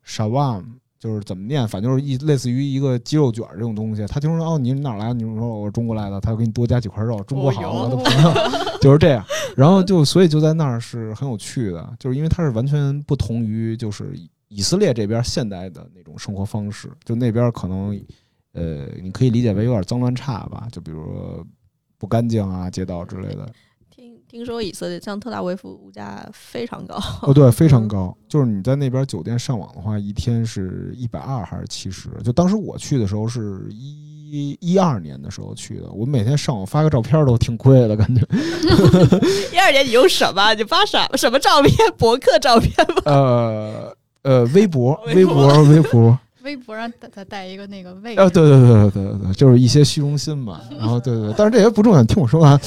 [0.03, 0.63] s h a w a m
[0.99, 4.05] 就是怎么念，反正就是一类似于一个鸡肉卷这种东西。
[4.05, 5.13] 他听说哦，你哪来的？
[5.15, 7.19] 你说我是中国来的，他要给你多加几块肉。
[7.23, 8.31] 中国好，我的朋友
[8.79, 9.25] 就是这样。
[9.57, 14.13] 然后就所以就在那儿是很有趣的，就是因为它是完全不同于就是
[14.47, 17.99] 以色列这边现代的那种生活方式，就那边可能
[18.53, 21.43] 呃，你可以理解为有点脏乱差吧，就比如说
[21.97, 23.51] 不干净啊，街道之类的。
[24.31, 28.15] 听听说以色列像特拉维夫物价非常高，哦，对，非常高。
[28.29, 32.07] 就是你在那边酒店上网的话，一天是一百二还是七十？
[32.23, 38.21] 就当时我去的时候是一一二年的时候去的，我每天上网发个照片都挺贵的感觉。
[39.51, 40.53] 一二年你用什么？
[40.53, 41.75] 你发啥什么照片？
[41.97, 43.01] 博客照片吗？
[43.03, 46.17] 呃呃，微博、微博、微博。
[46.43, 50.61] 微博上再再带一个那个位啊，对对对对对对，就是一些虚荣心嘛。
[50.77, 52.59] 然后对对对，但是这些不重要，你听我说完。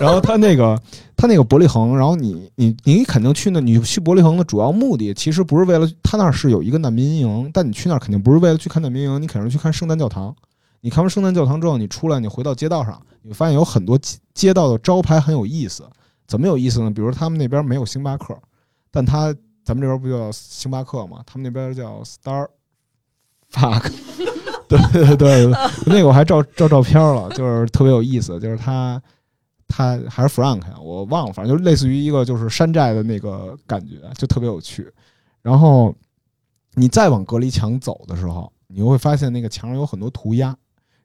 [0.00, 0.80] 然后他那个
[1.16, 10.34] 他那个伯利恒，然后你你你肯定去那，你去伯利恒的主要目的其实不是为了他那儿是有一个难民营，但你去那儿肯定不是为了去看难民营，你肯定是去看圣诞教堂。
[10.80, 15.84] 你看完圣诞教堂之后，你出来，你回到街道上，你会发现有很多街街道的招牌很有意思。
[16.26, 16.90] 怎么有意思呢？
[16.90, 18.36] 比如他们那边没有星巴克，
[18.90, 19.32] 但他
[19.64, 22.48] 咱们这边不叫星巴克嘛，他们那边叫 Star
[23.52, 23.92] Fuck。
[24.68, 25.46] 对对对，
[25.84, 29.00] 那个我还照照照片了，就是特别有意思，就是他
[29.68, 34.90] 他还是 Frank 呀，我忘了，反正就类似于一个就是山寨的那个感觉，就特别有趣。
[35.42, 35.94] 然后
[36.74, 40.56] 你再往隔离墙走的时候，你会发现那个墙上有很多涂鸦，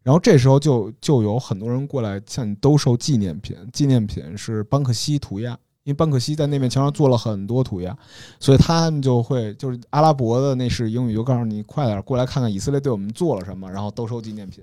[0.02, 5.58] 然后这时候就就有很多人过来向你兜售纪念品，纪念品是班克西涂鸦。
[5.88, 7.98] 因为班克西在那面墙上做了很多涂鸦，
[8.42, 14.62] 所以他们就会就是阿拉伯的那是英语就告诉你快点过来看看以色列对我们做了什么，然后兜售纪念品。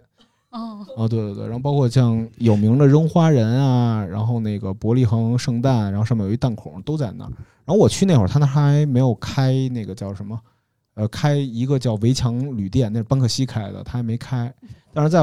[0.50, 7.32] 哦，哦，对对对，然后包括像有名的扔花人啊，然后那个伯利恒圣诞，然后上面有一弹孔都在那儿。
[7.64, 10.38] 然后我去那会儿，他那还没有开那个叫什么，
[10.92, 14.54] 呃，开一个叫围墙旅店，那是班克西开的，他还没开。
[14.92, 15.22] 但是在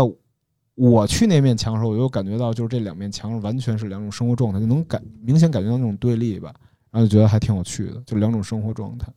[0.89, 6.51] 我去那面墙的时候，我就感觉到就是这两面墙完全是两种生活状态，就能感明显感觉到那种对立吧，
[6.89, 9.07] 然后就觉得还挺有趣的，就两种生活状态。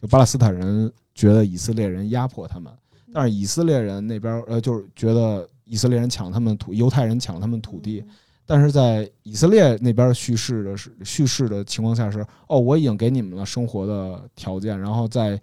[0.00, 2.72] 就巴勒斯坦人觉得以色列人压迫他们，
[3.12, 8.04] 但是以色列人那边呃就是觉得以色列人抢他们土，犹太人抢他们土地，
[8.46, 15.40] 但是在以色列那边叙事的是叙事的情况下是哦，我已经给你们了生活的条件，然后在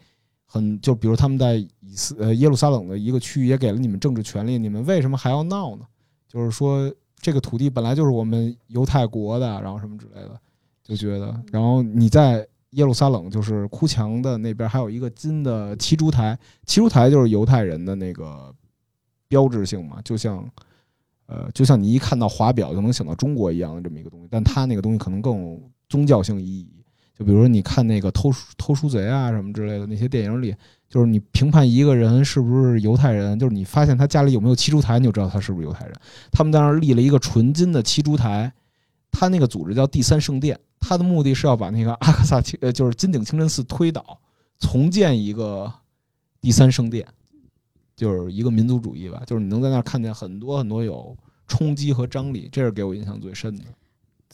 [0.56, 5.86] 很就比如他们在以色呃耶路撒冷的一个区域也给了你们政治权利，你们为什么还要闹呢？
[6.30, 6.90] 就是说
[7.20, 10.40] 这个土地本来就是我们犹太国的，然后什么之类的，
[10.82, 18.54] 就觉得，然后你在耶路撒冷就是哭墙的那边还有一个金的七烛台，七烛台就是犹太人的那个
[19.28, 20.50] 标志性嘛，就像
[21.26, 26.75] 呃，就像你一看到华表就能想到中国一样的这么一个东西，但它那个东西可能更有宗教性意义。
[27.18, 30.54] 就比如说你看那个偷书偷书贼啊什么之类的那些电影里，
[30.90, 35.96] 就是你评判一个人是不是犹太人，就是你发现他家里有没有七烛台，你就知道他是不是犹太人。
[36.30, 38.52] 他们在那立了一个纯金的七烛台，
[39.12, 44.20] 他那个组织叫第三圣殿，他的目的是要把那个阿克萨清呃就是金顶清真寺推倒，
[44.60, 45.72] 重建一个
[46.42, 47.08] 第三圣殿，
[47.96, 51.16] 就是一个民族主义吧，就是你能在那儿看见很多很多有
[51.48, 53.64] 冲击和张力，这是给我印象最深的。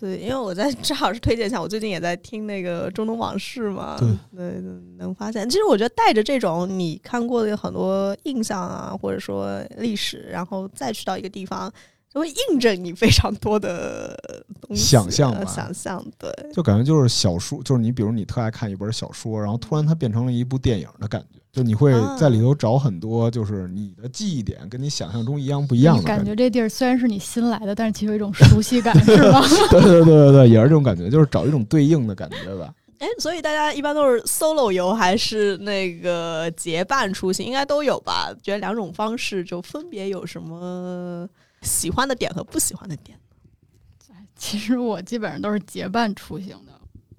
[0.02, 3.96] 对，因为我在正好是推荐一下，我最近也在听那个《中东往事》嘛，
[4.36, 4.62] 对对，
[4.98, 11.72] 能发现，其实我觉得带着这种你看过的很多印象啊，或者说历史，然后再去到一个地方，
[12.14, 14.18] 就会印证你非常多的
[14.60, 29.42] 东西想象想象，对，就感觉就是小说，就是你比如你特爱看一本小说，然后突然它变成了一部电影的感觉，就你会啊在里头找很多就是你的记忆点跟你想象中一样不一样的感觉这地儿虽然是你新来的，但是其实有一种熟悉感，是吧？
[29.72, 32.74] 对对对对对，也是这种感觉，就是找一种对应的感觉吧。
[33.00, 38.32] 哎，所以大家一般都是 solo 游还是那个结伴出行，应该都有吧？
[38.44, 41.28] 觉得两种方式就分别有什么
[41.62, 43.18] 喜欢的点和不喜欢的点？
[44.36, 46.72] 其实我基本上都是结伴出行的。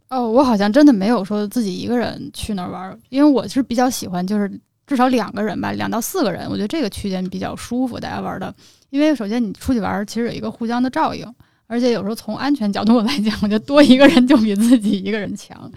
[0.08, 8.52] 哦，我好像真的没有说自己一个人去那儿玩，因为我是比较喜欢就是至少两个人吧，两到四个人，我觉得这个区间比较舒服，大家玩的。
[8.90, 11.32] 因为首先你出去玩，其实有一个互相的照应，
[11.68, 15.70] 而且有时候从安全角度来讲，我觉得多一个人就比自己一个人强。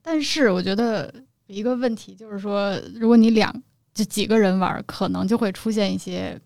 [0.00, 1.12] 但是我觉得
[1.48, 3.52] 一个问题就是说，如果你两
[3.92, 6.40] 就几个人玩，可能就会出现一些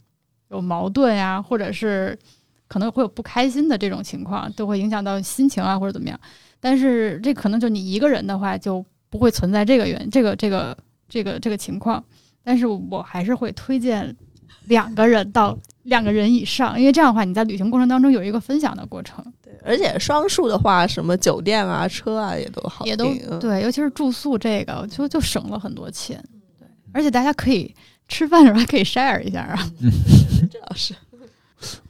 [0.51, 2.19] 有矛盾呀，或者是
[2.67, 6.19] 可能会有不开心的这种情况，都会影响到心情啊，或者怎么样。
[6.61, 10.77] 但是这可能就你一个人的话，就不会存在这个原这个这个
[11.09, 12.03] 这个这个情况。
[12.43, 14.17] 但是我还是会推荐
[14.65, 26.23] 两个人到两个人以上，因为这样的话，你在旅行过程当中有一个分享的过程，对，而且双数的话，什么酒店啊、车啊也都好也都对，尤其是住宿这个，就就省了很多钱。
[26.59, 27.75] 对而且大家可以
[28.09, 29.71] 吃饭的时候还可以 share 一下啊。
[30.51, 30.95] 这倒是。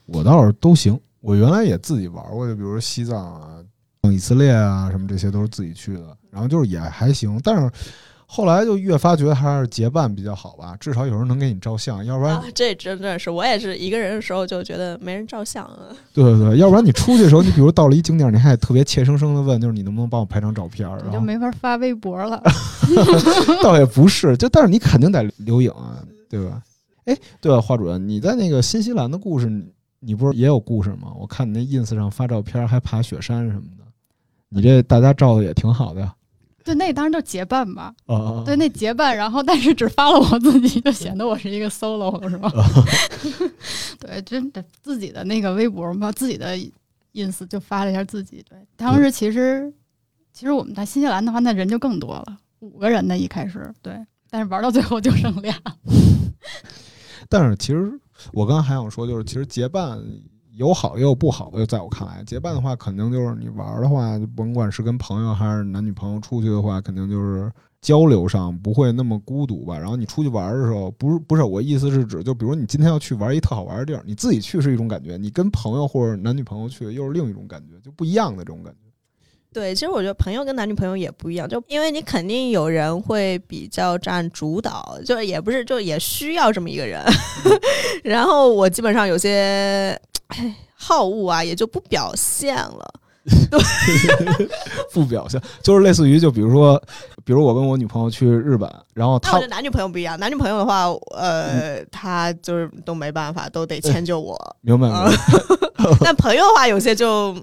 [0.07, 0.99] 我倒是都行。
[1.21, 3.59] 我原来也自己玩过，就比如说西藏啊、
[4.03, 7.41] 以色列啊，什么这些都是自己去的，然后就是也还行。
[7.43, 7.71] 但是
[8.31, 15.79] 后来就越发觉得还是结伴比较好吧，至少有人能给你照相，要不然、啊，这真的是我也是一个人的时候就觉得没人照相啊。
[16.13, 20.87] 对对对，要不然你出去的时候，你比如到了一景点，你还得特别怯生生的问，就是你能不能帮我拍张照片？
[20.87, 22.43] 然后你就没法发微博了。
[23.65, 25.97] 倒也不是，就但是你肯定得留影啊，
[26.29, 26.63] 对吧？
[27.07, 29.65] 哎，对了，华主任，你在那个新西兰的故事，你
[30.01, 31.15] 你不是也有故事吗？
[31.19, 33.85] 我看你那 ins 上发照片，还爬雪山什么的，
[34.51, 36.15] 你这大家照的也挺好的呀。
[36.69, 37.95] 对，那当然就结伴吧。
[38.45, 42.53] 对，那结伴，然后 但是只发了我自己，就显得我是一个 solo 是吧？
[43.99, 46.55] 对，真的自己的那个微博嘛，自己的
[47.15, 48.45] ins 就发了一下自己。
[48.47, 49.73] 对，当时其实
[50.33, 55.55] 其实我们在新西兰的话，那人就更多了，五个人呢一开始对，但是玩到最后就剩俩。
[57.31, 57.99] 但是其实
[58.33, 59.99] 我刚刚还想说，就是其实结伴
[60.59, 67.49] 有好也有不好的，在我看来，结伴的话，肯定就是你玩的话，甭管是跟朋友还是男女朋友出去的话，肯定就是
[67.81, 69.79] 交流上不会那么孤独吧。
[69.79, 78.81] 然后你出去玩的时候，不是不是，我意思是指，就比如你今天要去玩一特好玩的地儿，你自己去是一种感觉，你跟朋友或者男女朋友去又是另一种感觉，就不一样的这种感觉。
[79.51, 87.03] 对，其实我觉得朋友跟男女朋友也不一样，就因为你肯定有人会比较占主导，就是也不是，就也需要这么一个人。
[88.05, 92.95] 然后我基本上有些哎好恶啊，也就不表现了。
[94.93, 96.81] 不表现，就是类似于，就比如说，
[97.25, 104.35] 比如我跟我女朋友去日本，然后她但我觉得男女朋友不一样，男女朋友的话，呃，他就是都没办法，都得迁就我。
[104.63, 105.13] 明 白明白，
[106.01, 107.37] 但 朋友的话，有些就，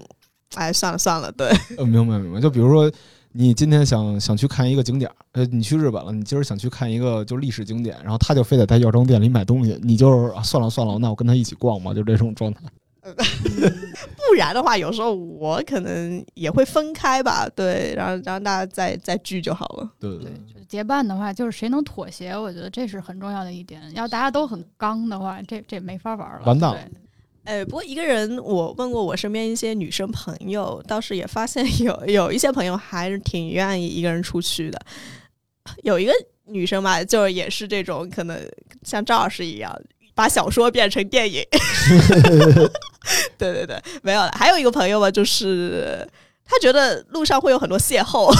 [0.56, 2.40] 哎，算了算了，对，呃，明白明白。
[2.40, 2.90] 就比如说，
[3.36, 12.60] 你今天想想去看一个景点儿，呃，你去日本了，你今儿想去看一个就历史景点，然后他就非得在药妆店里买东西，你就是、啊算了算了，那我跟他一起逛嘛，就这种状态。
[13.06, 19.88] 不然的话，有时候我可能也会分开吧，对，然后然后大家再再聚就好了。
[20.00, 23.80] 对对对，就是结伴的话，就是谁能妥协，我觉得这是很重要的一点。
[23.94, 27.00] 要大家都很刚的话，这这没法玩了，完蛋了对
[27.46, 34.80] 哎，不过一个人，我问过我身边一些女生朋友，倒是也发现有有一些朋友还是挺愿意一个人出去的。
[35.84, 36.12] 有一个
[36.46, 38.36] 女生吧，就是也是这种，可能
[38.82, 39.72] 像赵老师一样，
[40.14, 41.44] 把小说变成电影。
[43.38, 44.30] 对对对，没有了。
[44.36, 46.06] 还有一个朋友吧，就是
[46.48, 48.32] 他觉得路上会有很多邂逅，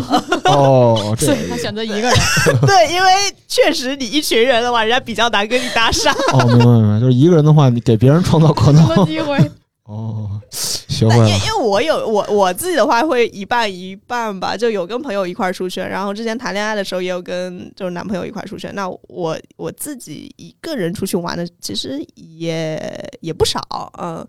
[0.50, 2.12] 哦， 这所以他选择一个人。
[2.66, 3.10] 对，因为
[3.46, 6.10] 确实你一群人的话，人家比较难跟你搭讪。
[6.32, 9.38] 哦，明白明白，就是一个人的话，你给别人创造可能机会？
[9.84, 11.34] 哦，学会了因。
[11.34, 18.70] 因为我有我我自己的话会一半一半吧，就有跟朋友一块儿出去，然后之前谈恋爱的时候也有跟就是男朋友一块儿出去。
[18.72, 23.60] 那我我自己一个人出去玩的其实也也不少，
[24.00, 24.26] 嗯。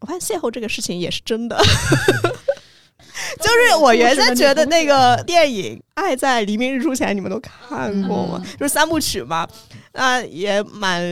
[0.00, 1.56] 我发现邂逅这个事情也是真的，
[3.40, 8.40] 就是 我原先觉得那个电影《爱在黎明日出前》，你们都看过吗？
[8.44, 8.56] 嗯。
[8.58, 9.46] 就是三部曲嘛，
[9.92, 11.02] 那也蛮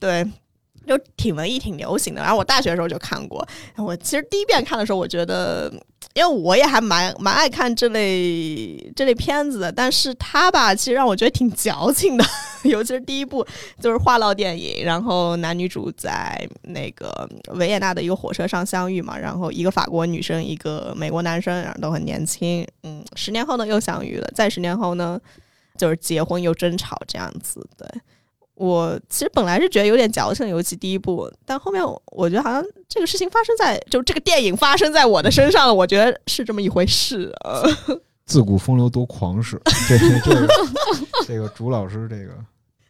[0.00, 0.24] 对，
[0.86, 2.20] 就挺文艺、挺流行的。
[2.22, 5.72] 然后我大学的时候就看过，我其实第一遍看的时候，我觉得，
[6.14, 12.24] 因为我也还蛮蛮爱看这类这类片子的，但是它吧，其实让我觉得挺矫情的，
[12.64, 13.46] 尤其是第一部
[13.80, 25.20] 就是话唠电影，然后男女主在那个维也纳的一个火车上相遇嘛，然后一个法国女生，一个美国男生，然后都很年轻，嗯，十年后呢又相遇了，再十年后呢
[25.76, 27.88] 就是结婚又争吵这样子，对。
[28.54, 37.32] 我其实本来是觉得有点矫情，尤其第一部，但后面我我觉得好像这个事情发生在，就这个电影发生在我的身上了，我觉得是这么一回事。
[37.44, 37.64] 呃，
[38.26, 40.48] 自古风流多狂士，这这这个
[41.26, 42.32] 这个朱老师这个，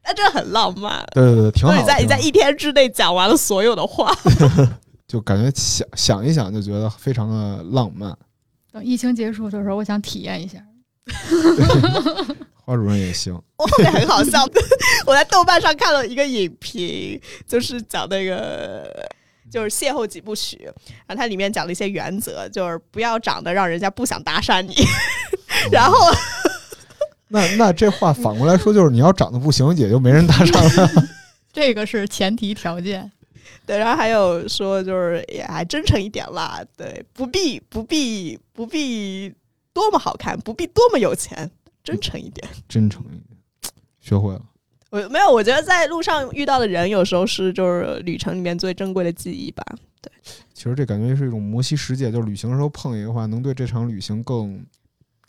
[0.02, 1.80] 但这很浪漫，对对对，挺好的。
[1.80, 4.14] 你在你在一天之内讲完了所有的话。
[5.06, 8.16] 就感觉想想一想就觉得非常的浪漫。
[8.72, 10.58] 等疫情结束的时候，我想体验一下。
[12.64, 14.42] 花主任也行， 我后面很好笑，
[15.06, 19.08] 我在豆瓣上看了一个影评，就是讲那个
[19.50, 20.58] 就是邂逅几部曲，
[21.06, 24.74] 然后它里面讲了一些原则，就是不要长得让人家不想搭讪你，
[25.70, 25.96] 然后
[27.28, 30.90] 那那这话反过来说，就是你要长得不行，也就没人搭讪了。
[31.52, 33.12] 这个是前提条件。
[33.66, 39.32] 对，然后还有说就是也还真诚一点啦，对，不必不必不必
[39.74, 41.50] 多么好看，不必多么有钱，
[41.82, 42.48] 真诚一点。
[42.66, 43.38] 真诚一点，
[44.00, 44.42] 学会了。
[44.90, 49.64] 我没有，我觉得在路上遇到的人，有时候是就是旅程里面最珍贵的记忆吧。
[50.00, 50.10] 对
[50.52, 54.64] 其实这感觉是一种摩西世界，就是旅行的时候碰一个话，能对这场旅行更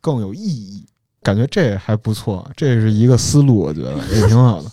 [0.02, 0.86] 更有意义。
[1.24, 4.70] 感觉这还不错，这是一个思路，我觉得 也挺好的。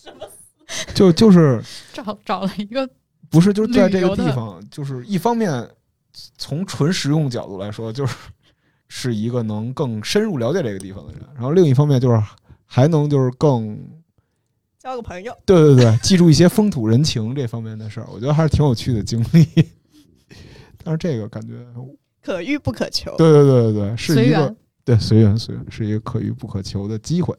[0.94, 1.62] 就就是
[1.92, 2.88] 找找了一个
[3.30, 5.66] 不是就是在这个地方，就是一方面
[6.36, 8.14] 从纯实用角度来说，就是
[8.94, 12.22] 是一个能更深入了解这个地方的人，然后另一方面就是
[12.66, 13.74] 还能就是更
[14.78, 15.34] 交个朋友。
[15.46, 19.46] 对对对，记住一些风土人情这方面的事儿，我觉得还是挺有趣的经历。
[20.84, 21.54] 但是这个感觉，
[22.22, 23.16] 可遇不可求。
[23.16, 24.56] 对对对对对，是一个随。
[24.84, 27.34] 对随缘随缘，是一个可遇不可求的机会。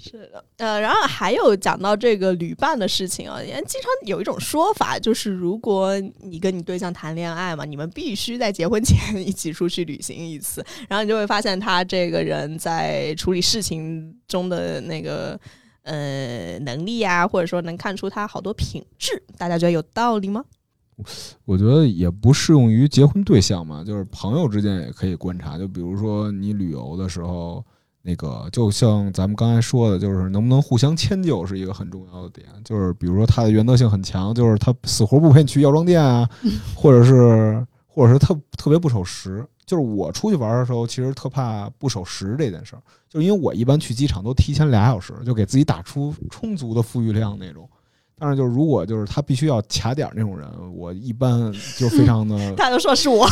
[0.00, 15.38] 是的，呃，然后还有讲到这个旅伴的事情啊，因为经常有一种说法，就是如果你跟你对象谈恋爱嘛，你们必须在结婚前 一起出去旅行一次，然后你就会发现他这个人在处理事情中的那个
[15.82, 20.44] 呃能力啊，或者说能看出他好多品质，大家觉得有道理吗？
[21.44, 25.58] 我觉得也不适用于结婚对象嘛，就是朋友之间也可以观察。
[25.58, 27.64] 就比如说你旅游的时候，
[28.08, 32.46] 那个就像咱们刚才说的，就是能不能互相迁就是一个很重要的点。
[32.64, 36.26] 就是比如说他的原则性很强，就是他死活不陪你去药妆店啊，
[36.74, 39.46] 或者是或者是特特别不守时。
[39.66, 47.68] 就是我出去玩的时候，其实特怕不守时这件事儿，就是因为我一般去机场都提前俩小时，就给自己打出充足的富裕量那种。
[48.18, 53.28] 但是就是如果就是他必须要卡点儿那种人，我一般就非常的 大家都说是我，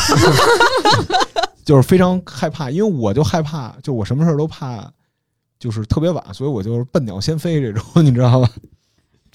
[1.67, 4.89] 就是非常害怕，因为我就害怕，就我什么事儿都怕，
[5.59, 8.49] 就是特别晚，所以我就是笨鸟先飞这种，你知道吧？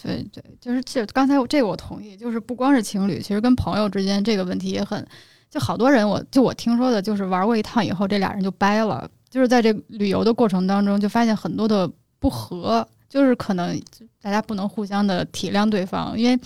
[0.02, 5.06] 对对，就是这刚才这个我同意，就是不光是情侣，其实跟朋友之间这个问题也很，
[5.50, 13.78] 就好多人我就我听说的，就是玩过一趟以后，这俩人就掰了，就是在这旅游的过程当中就发现很多的不和，就是可能
[14.22, 16.40] 大家不能互相的体谅对方，因为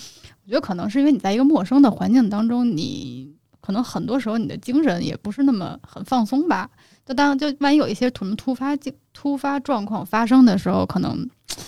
[0.45, 6.69] 我觉得可能是因为你在一个陌生的环境当中，你可能很多时候你的精神也不是那么很放松吧。
[7.05, 8.77] 就当就万一有一些什么突发
[9.13, 11.27] 突发状况发生的时候，可能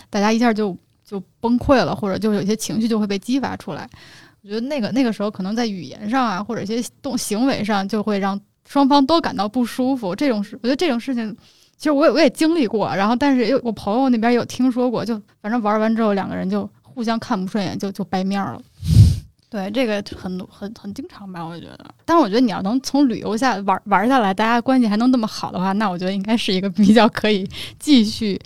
[0.09, 3.89] 大家一下就就崩溃了，或者就有些情绪就会被激发出来。
[4.43, 10.15] 我觉得那个那个时候可能在语言上啊，或者一些动行为上，就会让双方都感到不舒服。
[10.15, 11.35] 这种事，我觉得这种事情。
[11.77, 18.59] 其实我也我也经历过，然后但是有我朋友那边有听说过，就反正玩完之后两个人就互相看不顺眼，就就掰面了。
[19.49, 21.79] 对，这个很很很经常吧，我觉得。
[22.03, 28.37] 但是我觉得你要能从旅游下玩玩下来，大家关系还能那么好的话，那我觉得应该是一个比较可以继续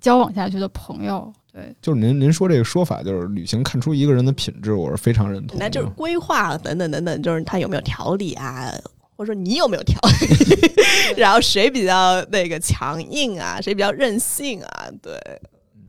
[0.00, 1.30] 交往下去的朋友。
[1.52, 5.64] 对，就是您您说这个说法，就是旅行看出一个人的品质，我是非常认同的。
[5.64, 8.72] 那就是规划等等等等，就是他有没有条理啊，
[9.16, 15.12] 或者说你有没有条理， 然后谁比较那个强硬啊，谁比较任性啊，对。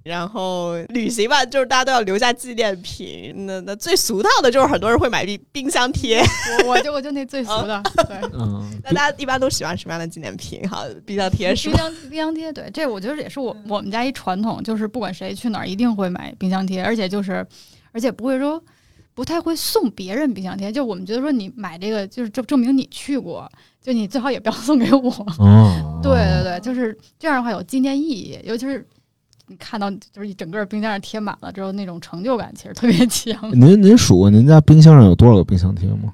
[0.03, 3.33] 然后旅行吧，就是大家都要留下纪念品。
[3.45, 6.21] 那那最俗套的就是很多人会买冰冰箱贴，
[6.65, 8.17] 我我就我就那最俗的，对。
[8.33, 10.61] 嗯， 那大家一般都喜欢什么样的纪念品？
[10.69, 11.69] 哈，冰箱贴是？
[11.69, 17.45] 冰箱冰箱贴，对，这我觉得也是我我们家一传统，就是不管谁去哪儿一定会买冰箱贴，而且就是
[17.91, 18.61] 而且不会说
[19.13, 25.11] 不太会送别人冰箱贴，就我们觉得说你买这个就是证证明你去过，就你最好也不要送给我。
[25.39, 28.87] 哦，对对对，就是这样的话有纪念意义，尤其是
[29.49, 36.13] 你看到就是一整个冰箱上贴满了之后，那种成就感其实特别强， 您您数过您家冰箱上有多少个冰箱贴吗？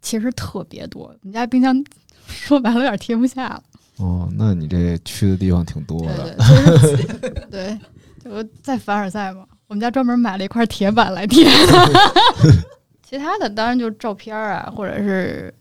[0.00, 1.02] 其实特别多。
[1.04, 1.84] 我们家冰箱
[2.26, 3.62] 说白了有点贴不下了。
[3.98, 6.34] 哦，那你这去的地方挺多的。
[6.34, 7.78] 对，其实对，
[8.24, 11.46] 就在凡尔赛嘛，我们家专门买了一块铁板来贴。
[13.02, 15.52] 其他的当然就是照片啊，或者是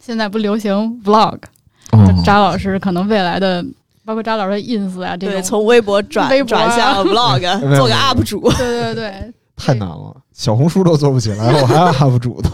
[0.00, 1.38] 现在不流行 vlog，
[1.92, 3.64] 哦就扎老师可能未来的，
[4.04, 8.40] 包括张老师的 ins 啊这对，种，从微博 转微博啊转向 vlog，做个 UP 主。
[8.52, 12.50] 对对对，太难了，小红书都做不起来， 我还要 UP 主呢。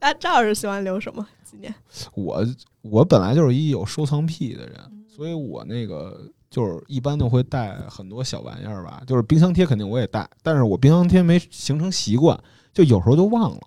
[0.00, 1.72] 那赵老师喜欢留什么纪念？
[2.14, 2.44] 我
[2.82, 4.74] 我本来就是一有收藏癖的人，
[5.08, 12.38] 所以我那个就是一般都会带很多小玩意儿吧，就是冰箱贴肯定我也带，但是我冰箱贴没形成习惯，
[12.72, 13.60] 就有时候就忘了，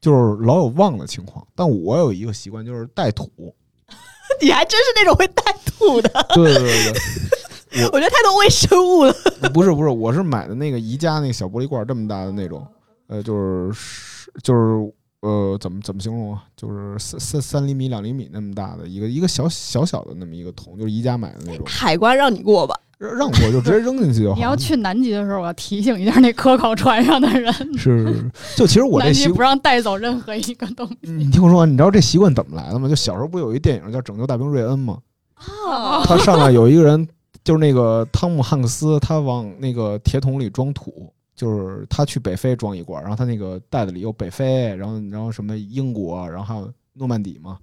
[0.00, 1.46] 就是老有忘的情况。
[1.54, 3.30] 但我有一个习惯，就是带土。
[4.40, 6.92] 你还真是那种会带土的，对对对
[7.70, 9.14] 对，我觉得太多微生物了。
[9.52, 12.66] 不是不是，我是买的那个宜家那个小玻璃罐这么大的那种，
[13.08, 13.34] 呃，就
[13.72, 14.92] 是就是
[15.22, 16.44] 呃，怎么怎么形容啊？
[16.56, 22.74] 就是三三三厘米、两厘米那么大的一个一个小小小的那么一个桶，就是宜家买的那种，海关让你过吧？
[22.98, 24.36] 让让我就直接扔进去就好。
[24.36, 28.24] 你要去南极的时候，我要提醒一下那科考船上的人， 是，
[28.56, 31.10] 就其实我这习南极不让带走任何一个东西。
[31.10, 32.88] 你听我说，你知道这习惯怎么来的吗？
[32.88, 34.98] 就小时候不有一电影叫《拯救大兵瑞恩》吗？
[35.66, 37.06] 哦，他上来有一个人，
[37.44, 47.58] 就是那个汤姆汉克斯，他往那个铁桶里装土，就是他去北非装一罐，然后他那个袋子里有北非，然后然后什么英国，然后还有诺曼底嘛，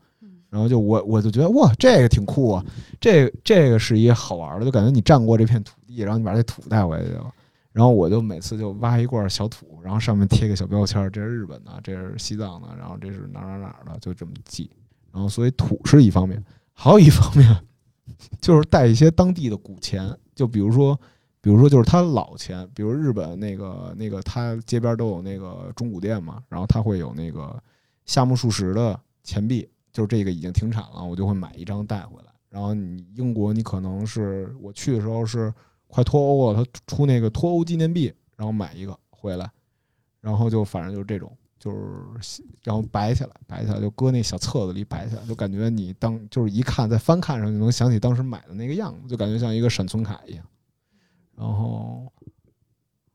[0.49, 2.65] 然后就我我就觉得哇，这个挺酷啊，
[3.01, 7.29] 这这个是一个好玩的，就感觉你占过这片土地，然后你把这土带回去了。
[7.71, 14.69] 然后我就每次就挖一罐小土，然后上面贴个小标签儿，这是日本的，这是西藏的，然后这是哪儿哪儿哪儿的，就这么记。
[15.11, 16.39] 然后所以土是一方面，
[16.71, 17.49] 还有一方面
[18.39, 20.95] 就是带一些当地的古钱，就比如说，
[21.43, 27.61] 比如说就是他老钱，比如日本那个那个他街边都有那个中古店嘛，然后他会有那个
[28.05, 32.31] 夏目漱石的钱币，就是这个已经停产了，我就会买一张带回来。
[32.49, 35.53] 然后你英国你可能是我去的时候是。
[35.93, 39.47] 快脱欧了，他出那个脱欧纪念币，然后买一个回来，
[40.21, 50.43] 然后就反正就是这种，就是然后摆起来，摆起来就搁那小册子里摆起来，就感觉你当就是一看在翻看上就能想起当时买的那个样子，就感觉像一个闪存卡一样。
[51.35, 52.11] 然后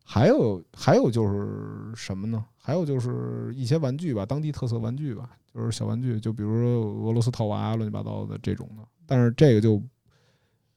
[0.05, 2.45] 还有还有就是什么呢？
[2.57, 8.83] 还有就是一些玩具吧，当地特色玩具吧，就是小玩具，就比如说俄罗斯套娃乱七八糟的这种的。
[9.07, 9.83] 但是这个就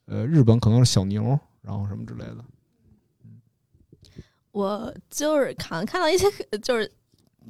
[0.05, 1.39] 呃，日本可能是小牛。
[1.63, 2.43] 然后什么之类的，
[4.51, 6.25] 我就是看看到一些
[6.63, 6.91] 就是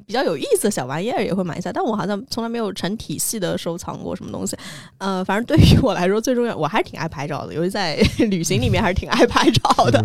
[0.06, 4.58] 比较有意思的小玩意儿也会买一下，但我好像从来没有成体系的收藏过什么东西。
[4.98, 7.96] 呃，反正对于我来说最重要，我还是挺爱拍照的，尤其在
[8.30, 10.04] 旅行里面还是挺爱拍照的。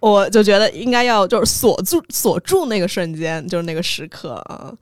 [0.00, 4.72] 我就觉得应该要就是锁住锁住那个瞬间，就是那个时刻啊。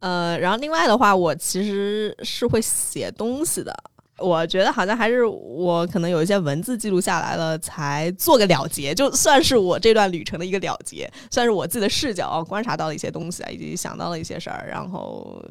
[0.00, 3.74] 呃，然后另外的话，我其实是会写东西的。
[4.18, 14.66] 我觉得好像还是我可能有一些文字记录下来了，才做个了结，就算是我这段旅程的一个了结，算是我自己的视角观察到了一些东西啊，以及想到了一些事儿。
[14.68, 15.44] 然后，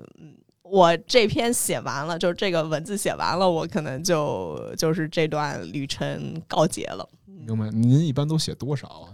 [0.63, 7.07] 我这篇写完了，就是这个文字写完了，我可能就就是这段旅程告结了。
[7.25, 7.69] 明白？
[7.69, 9.13] 您一般都写多少啊？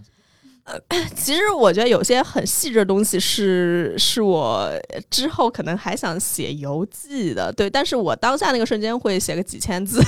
[0.64, 0.80] 呃，
[1.16, 4.72] 其实我觉得有些很细致的东西是是我
[5.10, 7.70] 之后可能还想写游记的，对。
[7.70, 10.02] 但是我当下那个瞬间会写个几千字。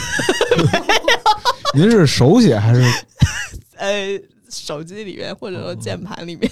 [1.73, 2.81] 您是手写还是？
[3.77, 6.49] 呃，手机里面或者说键盘里面。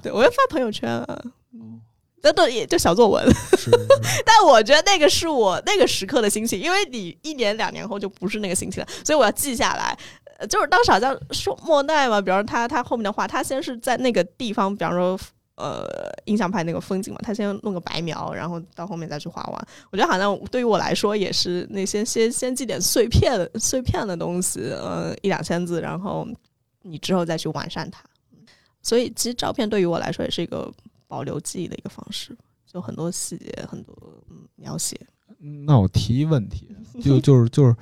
[0.00, 1.22] 对，我要发朋友圈啊。
[2.22, 3.26] 那都也就小作文。
[4.26, 9.96] 但我觉得那个是我那个时刻的心情，因为你一年两年后就不是那个心情了，所以我要记下来。
[10.48, 15.18] 就是当时好像说莫奈嘛，比方说他他后面的话，他先是在那个地方，比方说
[15.56, 15.86] 呃
[16.24, 19.68] 印象派那个风景嘛，他先弄个白描，然后到后面再去画完。
[19.92, 26.26] 我觉得好像对于我来说也是那些先先记点碎片的碎片的东西，呃一两千字，然后
[26.82, 28.02] 你之后再去完善它。
[28.82, 30.72] 所以其实照片对于我来说也是一个
[31.06, 32.34] 保留记忆的一个方式，
[32.66, 33.94] 就很多细节很多
[34.56, 34.98] 描写。
[35.66, 37.76] 那我提一问题，就就是 就是。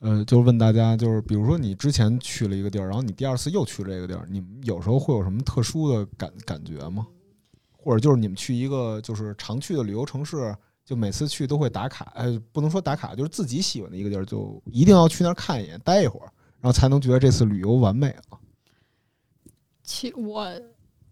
[0.00, 7.06] 呃，就是问大家，就是比如说你之前去了一个地儿，然后你第二次又去这个地儿，你们有时候会有什么特殊的感感觉吗？
[7.70, 18.40] 或者就是你们去一个就是常去的旅游城市，就每次去都会打卡，呃，不能说打卡，就是自己喜欢的一个地儿，就一定要去那儿看一眼，待一会儿，然后才能觉得这次旅游完美了。
[19.84, 20.50] 去我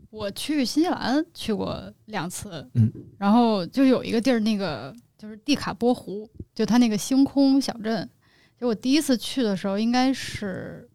[0.09, 8.09] 我去新西兰去过两次，嗯，然后就有一个地儿，那个就是蒂卡波湖，就它那个星空小镇。
[8.61, 10.89] 就我第一次去的时候应该是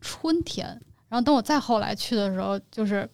[0.00, 0.66] 春天，
[1.08, 3.08] 然后等我再后来去的时候，就是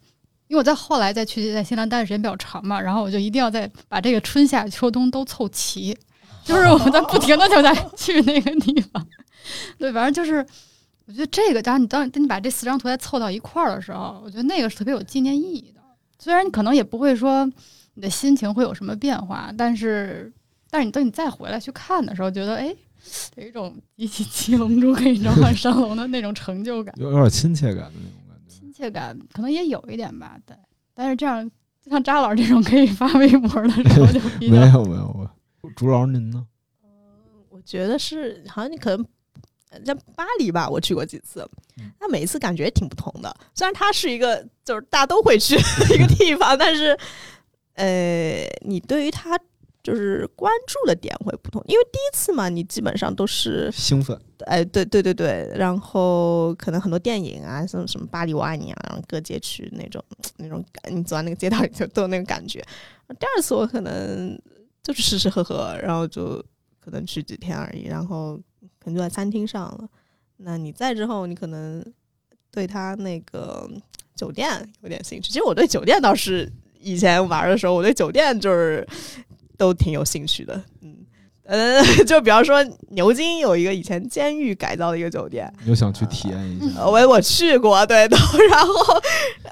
[0.48, 5.96] 因为我在后来再去在新西兰待的时间比较长嘛，然后我就一定要再把这个春夏秋冬都凑齐，
[6.44, 9.06] 就是我在不停的就在去那个地方。
[9.78, 10.44] 对，反正就是
[11.06, 15.80] 我觉得这个，当你当当你把这四张图再凑到一块儿的时候，我觉得那个是特别有纪念意义的。
[16.18, 17.48] 虽然你可能也不会说
[17.94, 20.32] 你的心情会有什么变化，但是
[20.68, 22.74] 但是你等你再回来去看的时候，觉得哎。
[23.36, 28.54] 有一种一起骑龙珠可以召唤 升龙的那种成就感，有有点亲切感的那种感觉。
[28.54, 30.56] 亲切感可能也有一点吧，对。
[30.94, 31.50] 但是这样，
[31.88, 35.06] 像扎老师这种可以发微博的时候，就 比较没有没有
[35.62, 35.70] 我。
[35.76, 36.46] 朱老师您呢？
[36.82, 36.88] 嗯，
[37.48, 39.06] 我觉得是，好像你可能
[39.84, 41.48] 在巴黎吧，我去过几次，
[42.00, 43.34] 那每一次感觉挺不同的。
[43.54, 45.56] 虽然它是一个就是大家都会去
[45.88, 46.96] 的一个地方，但是
[47.74, 49.38] 呃，你对于它。
[49.84, 60.02] 就是关注的点会不同，因为第一次嘛，你基本上都是兴奋，哎，对对对对，然后可能很多电影啊，像什么《巴黎我爱你》啊，然后各街区那种
[60.38, 62.64] 那种，你走在那个街道里就都有那个感觉。
[63.20, 64.40] 第二次我可能
[64.82, 66.42] 就是吃吃喝喝，然后就
[66.80, 68.38] 可能去几天而已，然后
[68.78, 69.86] 可能就在餐厅上了。
[70.38, 71.84] 那你在之后，你可能
[72.50, 73.70] 对他那个
[74.16, 74.48] 酒店
[74.80, 75.30] 有点兴趣。
[75.30, 78.88] 其实我对酒店倒是以前玩的时候，我对酒店就是。
[79.56, 80.96] 都挺有兴趣的，嗯，
[81.44, 86.86] 呃， 就比方说牛津有一个以前监狱改造的一个酒店，又想去体验一下。
[86.86, 88.16] 我我去过，对，都
[88.50, 88.72] 然后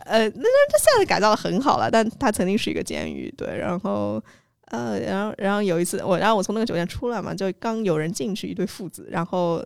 [0.06, 4.22] 呃，那那它现在改造的很好了，但它曾经是一个监狱，对，然后
[4.66, 9.58] 呃，然后然后有一次我，然后我从那个酒店出来嘛，就刚有人进去，一对父子，然后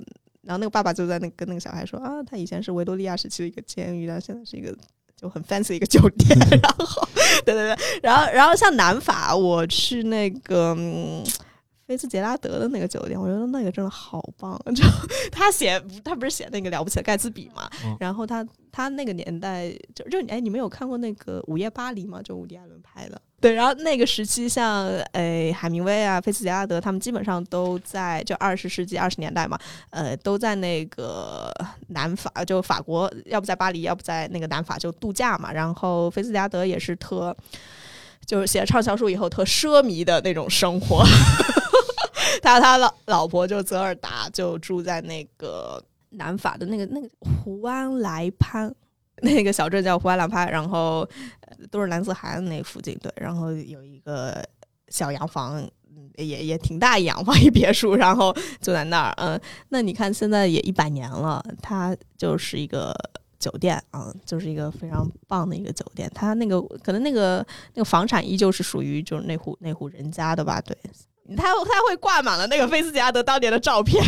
[0.43, 4.77] 然后那个爸爸就在那跟那个小孩说啊，他以前是维多利亚时期的一个监狱，但现在是一个
[5.17, 7.09] 就很 fancy 一个酒店， 然后
[7.45, 10.75] 对对对，然后然后像南法，我去那个。
[10.79, 11.25] 嗯
[11.89, 14.61] 菲茨杰拉德的那个酒店，我觉得那个真的好棒。
[14.75, 14.83] 就
[15.31, 17.71] 他写，他不是写那个了不起的盖茨比嘛？
[17.85, 22.21] 嗯然后他他那个年代就就哎，你们有看过那个《午夜巴黎》吗？
[22.21, 23.23] 就伍迪·艾伦拍的。
[23.39, 29.59] 对，然后那个时期，像诶海明威啊、菲茨杰拉德，他们基本上都在就二十世纪二十年代嘛，
[29.91, 31.53] 呃，都在那个
[31.89, 35.53] 南法，就法国，要不在巴黎，要不在那个南法就度假嘛。
[35.53, 37.37] 然后菲茨杰拉德也是特，
[38.25, 41.05] 就是写畅销书以后特奢靡的那种生活。
[42.43, 48.75] 他他老老婆就泽尔达就住在那个南法的那个那个胡安莱潘
[49.23, 51.09] 那个小镇叫胡安莱潘，然后、
[51.71, 54.45] 都是蓝色海岸那附近对，然后有一个
[54.89, 55.69] 小洋房。
[56.17, 59.15] 也也挺大一洋房一别墅，然后就在那儿。
[59.19, 59.39] 嗯，
[59.69, 62.95] 那你看现在也一百年了，它就是一个
[63.39, 66.11] 酒店啊、就是一个非常棒的一个酒店。
[66.15, 70.59] 它那个可能那个那个房产依旧是属于就是那户那户人家的吧？
[70.61, 70.77] 对，
[71.37, 74.03] 他他会挂满了那个菲斯杰拉德当年的照片，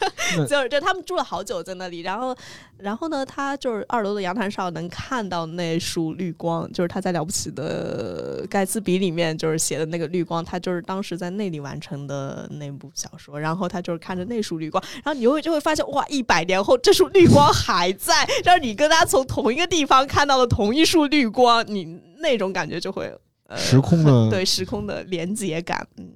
[0.48, 2.36] 就是就他们住了好久在那里，然后
[2.76, 23.12] 然后呢，他就是二楼的阳台上能看到那束绿光，就是他在了不起的盖茨比里面就是写的那个绿光，他就是当时在那里完成的那部小说，然后他就是看着那束绿光，然后你会就会发现哇，一百年后这束绿光还在，让你跟他从同一个地方看到了同一束绿光，你那种感觉就会。
[23.48, 26.06] 呃时空的对时空的连接感，嗯，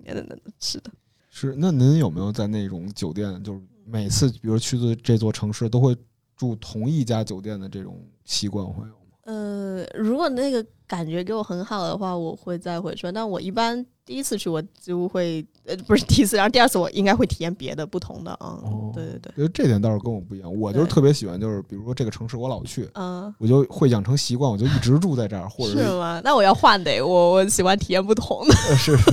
[0.61, 0.91] 是的，
[1.31, 5.97] 是，那您有没有在那种酒店，就是每次比如去的这座城市都会
[6.37, 8.99] 住同一家酒店的这种习惯会有吗？
[9.25, 13.11] 呃，如果那个感觉给我很好的话，我会再回去。
[13.13, 18.59] 但我一般第一次去，我就会呃，不是第一次，然后第二次我应该会体验别的不同的啊。
[18.65, 26.21] 哦对对对，觉得这点倒是跟我不一样，我就是特别喜欢，就是比如说这个城市我老去，嗯、我就会养成习惯，我就一直住在这儿，或者是吗？
[26.25, 28.55] 那我要换得，我我喜欢体验不同的。
[28.69, 29.11] 呃是是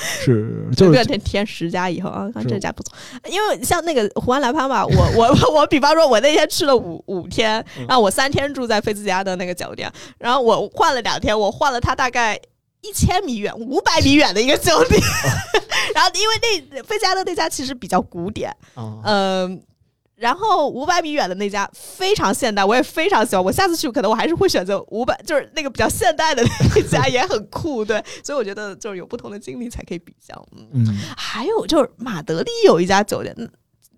[0.00, 2.94] 是，就是 第二天天十家以后啊，看这家不错。
[3.28, 12.40] 因为像那个胡安来潘吧，我我我， 比方说，我那天去了五五天，嗯然后我三天住在菲兹加的那个酒店，然后我换了两天，我换了他大概。
[12.82, 14.98] 一千米远、五百米远的一个酒店，
[15.94, 19.62] 然后因为那菲加的那家其实比较古典，啊，嗯、
[20.20, 23.42] 然后五百米远的那家非常现代，我也非常喜欢。
[23.42, 26.42] 我下次去可能我还是会选择五百，就是那个比较现代的
[26.74, 28.04] 那家也很酷，对。
[28.22, 30.46] 所以我觉得就是有不同的经历才可以比较。
[30.54, 33.50] 嗯，嗯，还有就是马德里有一家酒店，嗯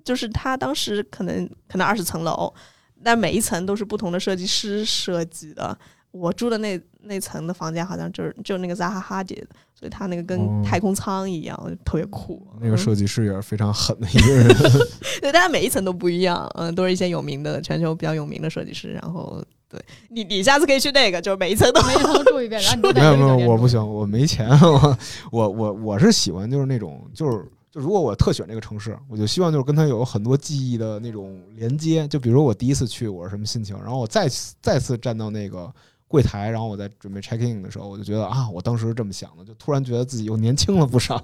[0.05, 2.55] 就是他当时可能可能二十层楼，
[3.03, 5.77] 但每一层都是不同的设计师设计的。
[6.13, 12.47] 我住的那那层的房间好像就是就那个扎哈哈姐的，所以他那个跟哦太空舱一样，特别酷。
[12.61, 14.49] 那个嗯设计师也是非常狠的一个人，
[15.21, 18.93] 对，但是每一层都不一样，嗯，都是一些有名的全球比较有名的设计师。
[18.93, 24.97] 然后，对你，你下次可以去那个，就是每一层都每一层住一遍，然后你没有没有，我不行，我没钱，我
[25.31, 27.45] 我我我是喜欢就是那种就是。
[27.73, 32.07] 就如果我特选这个城市，我就希望就是跟它有很多记忆的那种连接。
[32.07, 35.73] 就比如我第一次去我是什么心情，然后我再次再次站到那个
[36.13, 41.19] 柜台，然后我在准备 check in 的时候，我就觉得啊，我当时是这么想的，就突然觉得自己又年轻了不少，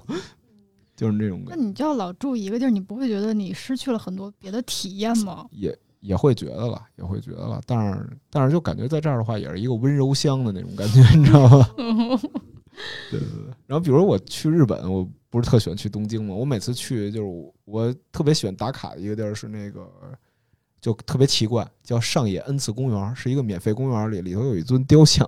[0.97, 5.45] 就是那种那感觉，你就要老住一个地儿，你不会觉得你失去了很多别的体验吗？
[5.51, 7.61] 也也会觉得了，也会觉得了。
[7.67, 11.69] 但是但是就感觉在这儿的话，也是一个温柔乡的那种感觉， 你知道吗？
[13.11, 13.53] 对对对。
[13.67, 19.87] 然后比如我去日本，我不是特喜欢去东京嘛，我每次去就是我我特别喜欢打卡的一个地儿是那个。
[20.81, 25.27] 就特别奇怪，叫上野恩赐公园，是一个免费公园里，里头有一尊雕像，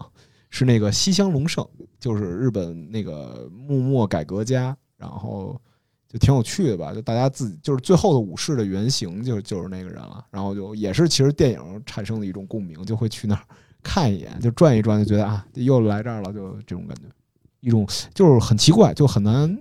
[0.49, 1.67] 是那个西乡隆盛，
[1.99, 5.59] 就是日本那个幕末改革家，然后
[6.07, 13.41] 就挺有趣的吧，就大家自己就是最后的武士的原型就就是那个人了，然后就也是其实电影产生的一种共鸣，就会去那儿
[13.83, 17.03] 看一眼，就转一转，就觉得啊又来这儿了，就这种感觉，
[17.61, 19.57] 一种就是很奇怪，就很难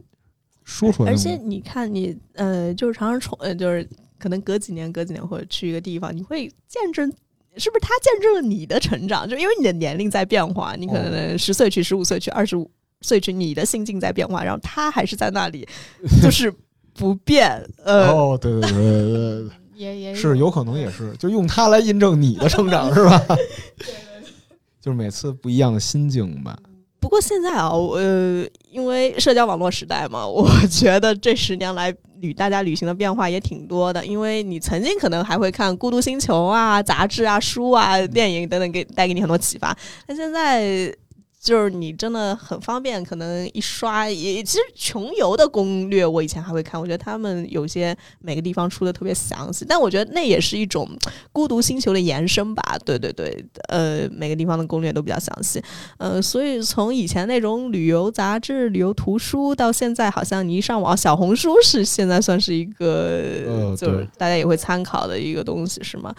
[0.64, 1.16] 说出来而。
[1.16, 3.88] 且你看你，呃，就是常常重，呃，就是
[4.20, 7.12] 可能隔几年、隔几年或者去一个地方，你会见证。
[7.56, 9.28] 是不是他见证了你的成长？
[9.28, 15.66] 就因为你的年龄在变化，你可哦能十岁去、十五岁去、二十五岁去，你的心境在变化，然后他还是在那里，
[16.22, 16.54] 就是
[16.94, 17.60] 不变。
[17.84, 19.50] 呃，哦，对对对对对对。
[19.74, 23.20] 也也是有可能也是，就用它来印证你的成长，是吧？
[24.80, 26.56] 就是每次不一样的心境吧。
[27.00, 34.04] 不过现在啊，我呃，因为社交网络时代嘛，我 觉得这十年来旅大家旅行的变化也挺多的。
[34.04, 39.76] 因为你曾经可能还会看《孤独星球》啊、杂志啊、书啊、电影等等，给带给你很多启发。
[40.06, 40.94] 但现在
[41.42, 50.86] 就是你真的很方便，可能一刷也其实穷游的攻略，我以前还会看，我觉得他们有些每个地方出的特别详细，但我觉得那也是一种
[51.32, 52.78] 孤独星球的延伸吧。
[52.84, 55.62] 对对对，呃，每个地方的攻略都比较详细，
[55.96, 63.16] 呃，所以从以前那种旅游杂志、旅游图书，到现在好像你一上网，小红书是现在算是一个，
[63.46, 66.14] 呃就是大家也会参考的一个东西，是吗？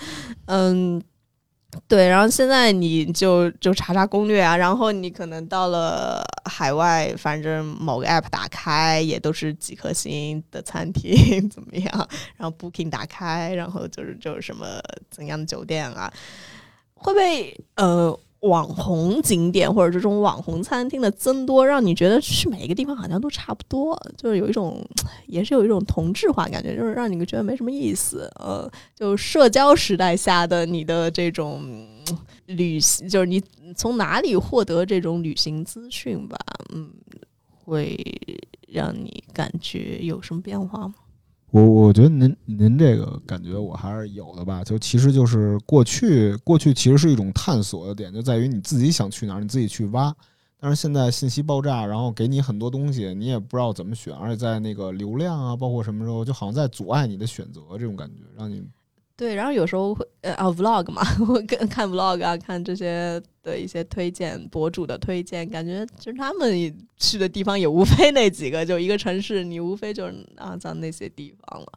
[0.45, 0.99] 嗯。
[1.87, 11.15] 对，然后现在你就就查查攻略啊，然后你可能到了海外，反正某个 app 打开也都是几颗星的餐厅
[11.49, 14.65] 怎么样，然后 Booking 打开，然后就是就是什么
[15.09, 16.11] 怎样的酒店啊，
[16.93, 24.83] 会不会呃网红景点或者这种网红餐厅的增多，让你觉得去每一个地方好像都差不多，就是有一种
[25.27, 28.31] 也是有一种同质化感觉，就是让你觉得没什么意思。
[28.39, 31.87] 呃，就社交时代下的你的这种
[32.47, 33.41] 旅行，就是你
[33.75, 36.37] 从哪里获得这种旅行资讯吧，
[36.73, 36.89] 嗯，
[37.63, 37.95] 会
[38.67, 40.95] 让你感觉有什么变化吗？
[41.51, 50.15] 我我觉得您您这个感觉我还是有的吧，就其实就是过去过去其实是一种探索的点，就在于你自己想去哪儿，你自己去挖。
[50.63, 58.63] 但是现在信息爆炸，然后给你很多东西，你也不知道怎么选，而且在那个流量啊，包括什么时候，就好像在阻碍你的选择，这种感觉让你
[59.21, 71.67] 对，然后有时候会呃啊 vlog 嘛， 我跟看 vlog 啊，看这些的一些推荐博主的推荐，感觉其实他们去的地方也无非那几个，就一个城市，你无非就是啊在那些地方了。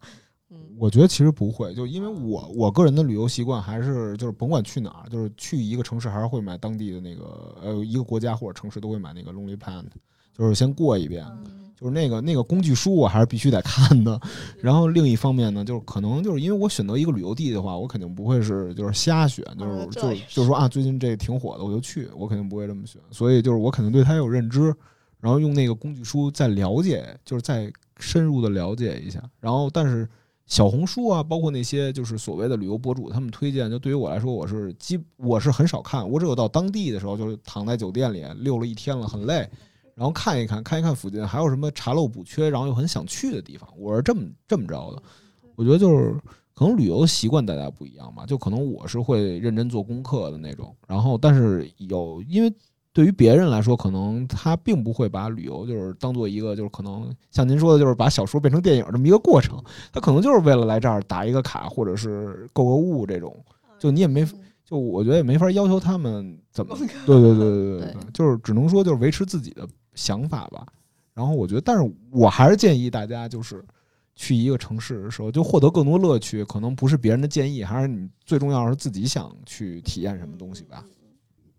[0.49, 9.85] 嗯，我觉得其实不会，就因为我我个人的旅游习惯还是就是甭管去哪儿，就是去一个城市还是会买当地的那个呃一个国家或者城市都会买那个 Lonely Planet，
[10.33, 11.23] 就是先过一遍，
[11.85, 14.19] 就是那个那个工具书我还是必须得看的。
[14.59, 22.99] 然后另一方面呢，就是可能就是因为我选择一个旅游地的话，我肯定不会是就是瞎选，就是就就是说啊最近这挺火的我就去，我肯定不会这么选。
[23.11, 24.75] 所以就是我肯定对它有认知，
[25.21, 29.23] 然后用那个工具书再了解，就是再深入的了解一下。
[29.39, 30.09] 然后但是。
[30.47, 39.49] 小红书啊，包括那些就是所谓的旅游博主，他们推荐，就对于我来说，我是基我是很少看，我只有到当地的时候，就是躺在酒店里溜了一天了，很累，
[39.95, 45.03] 然后看一看，看一看附近还有什么查漏补缺，然后又很想去的地方，我是这么这么着的。
[45.57, 46.15] 我觉得就是
[46.55, 52.53] 可能旅游习惯大家不一样吧，就可能我是会认真做功课的那种，然后但是有因为。
[52.97, 59.61] 对于别人来说，可能他并不会把旅游就是当做一个，就是可能像您说的，就是把小说变成电影这么一个过程。
[59.93, 63.37] 他可能就是为了来这儿打一个卡，或者是购个物这种，
[63.81, 64.25] 就你也没，
[64.65, 70.67] 就我觉得也没法要求他们怎么，对对对对对 对，就是只能说就是维持自己的想法吧。
[71.15, 73.65] 然后我觉得，但是我还是建议大家就是
[74.17, 80.85] 去一个城市的时候，就获得更多乐趣，可能不是别人的建议，还是你最重要是自己想去体验什么东西吧。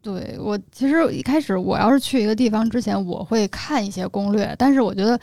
[0.01, 5.19] 对我其实一开始我要是去一个地方之前，我会看一些攻略，但是我觉得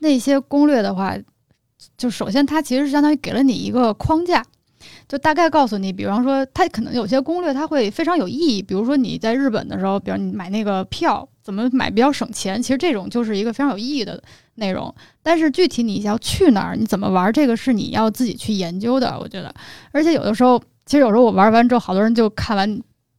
[0.00, 1.16] 那些攻略的话，
[1.96, 4.44] 就首先它其实是相当于给了你一个框架，
[5.08, 14.22] 就大概告诉你，比方说它可能有些攻略它会非常有意义，比如说你在日本的时候，比如你买那个票怎么买比较省钱，其实这种就是一个非常有意义的
[14.56, 14.94] 内容。
[15.22, 19.50] 但是具体你要去哪儿，你怎么玩，这个是你要自己去研究的，我觉得。
[19.90, 22.68] 而且有的时候，其实有时候我玩完之后，好多人就看完。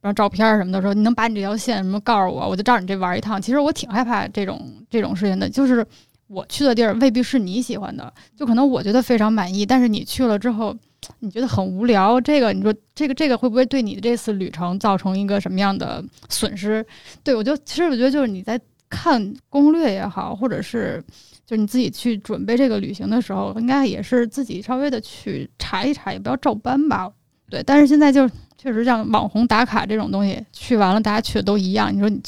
[0.00, 3.42] 然后照片什么的说，你能把你这条线什么告诉我，我就照你这玩一趟。
[3.42, 5.84] 其实我挺害怕这种这种事情的，就是
[6.28, 10.72] 我去的地儿未必是你喜欢的，就可能我觉得非常满意，但是你去了之后，
[11.20, 12.20] 你觉得很无聊。
[12.20, 16.84] 这个你说这个这个会不会对你的这次旅程造成一个什么样的损失？
[17.24, 21.02] 对我就其实我觉得就是你在看攻略也好，或者是
[21.46, 27.10] 就是你自己去准备这个旅行的时候，应该也是自己稍微的去查一查，也不要照搬吧。
[27.48, 28.28] 对，但是现在就
[28.58, 31.94] 确实像网红打卡这种东西，去完了大家去的都一样。
[31.94, 32.20] 你说你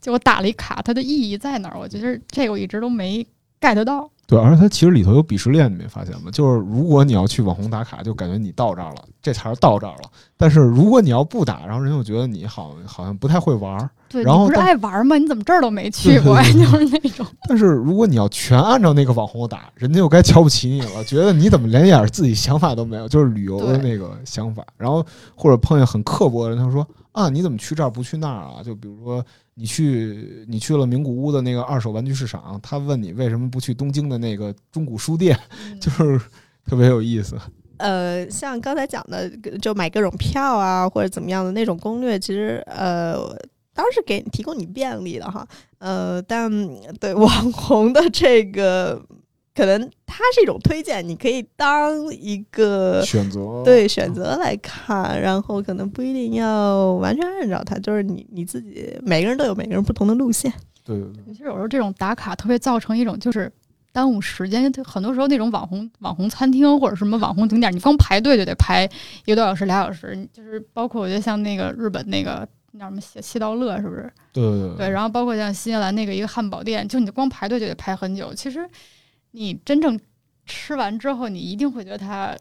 [0.00, 1.78] 就我打了一卡，它的意义在哪儿？
[1.78, 3.26] 我觉得这个我一直都没
[3.60, 4.10] get 到。
[4.32, 6.30] 对，而且它其实里头有鄙视链，你没发现吗？
[6.32, 10.10] 就是如果你要去网红打卡，就感觉你到这儿了，这才是到这儿了。
[10.38, 13.90] 但是如果你要不打，然后人又觉得你好好像不太会玩儿。
[14.08, 15.18] 对，然后你不是爱玩吗？
[15.18, 16.42] 你怎么这儿都没去过呀？
[16.50, 17.26] 就是那种。
[17.46, 24.64] 但是如果你要全按照那个网红打，人家又该瞧不起你了，觉得你怎么连点自己想法都没有，就是旅游的那个想法。
[24.78, 25.04] 然后
[25.34, 28.62] 或者碰见很刻薄的人，他说啊，你怎么去这儿不去那儿啊？
[28.64, 29.22] 就比如说
[29.54, 35.38] 你去你去了名古屋的那个二手玩具市场，他问你为什么不去东京的那个中古书店，
[35.80, 36.20] 就是
[36.66, 37.36] 特别有意思。
[37.78, 43.36] 呃，像刚才讲的，就买各种票啊，或者怎么样的那种攻略，其实呃。
[43.74, 45.48] 当然是给提供你便利的哈，
[45.78, 46.52] 呃，但
[47.00, 49.02] 对网红的这个
[49.54, 60.52] 可能它是一种推荐，你可以当一个选择对选择来看，然后可能不一定要完全按照它，就是你你自己每个人都有每个人不同的路线。
[60.84, 63.52] 对对对，其实有时候这种打卡特别造成一种就是
[63.92, 68.88] 耽误时间，很多时候那种网红网红餐厅或者什么网红景点，你光排队就得排
[69.26, 74.10] 一个多小时俩小时，就是包括我觉得像那个日本那个那叫什么西西道乐是不是？
[74.32, 78.32] 对对对，然后包括像新西兰那个一个汉堡店，就你光排队就得排很久。
[78.34, 78.66] 其实
[79.32, 79.98] 你真正
[80.46, 82.36] 吃完之后，你一定会觉得它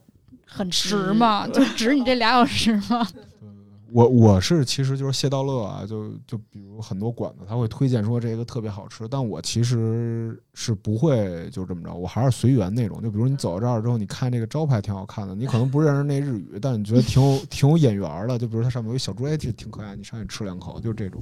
[0.45, 1.47] 很值吗？
[1.47, 3.07] 就值你这俩小时吗？
[3.93, 13.01] 我我是其实就是谢道乐啊，就就比如很多馆子他会推荐说这个特别好吃，但我其实是不会就这么着，我还是随缘那种。
[13.01, 18.37] 就比如你走到这儿之后，你看这个招牌挺好看的，你可能不认识那日语，但你觉得挺有挺有眼缘的。
[18.37, 21.21] 就比如它上面有一小猪，哎，挺挺可爱，你上去吃两口，就这种。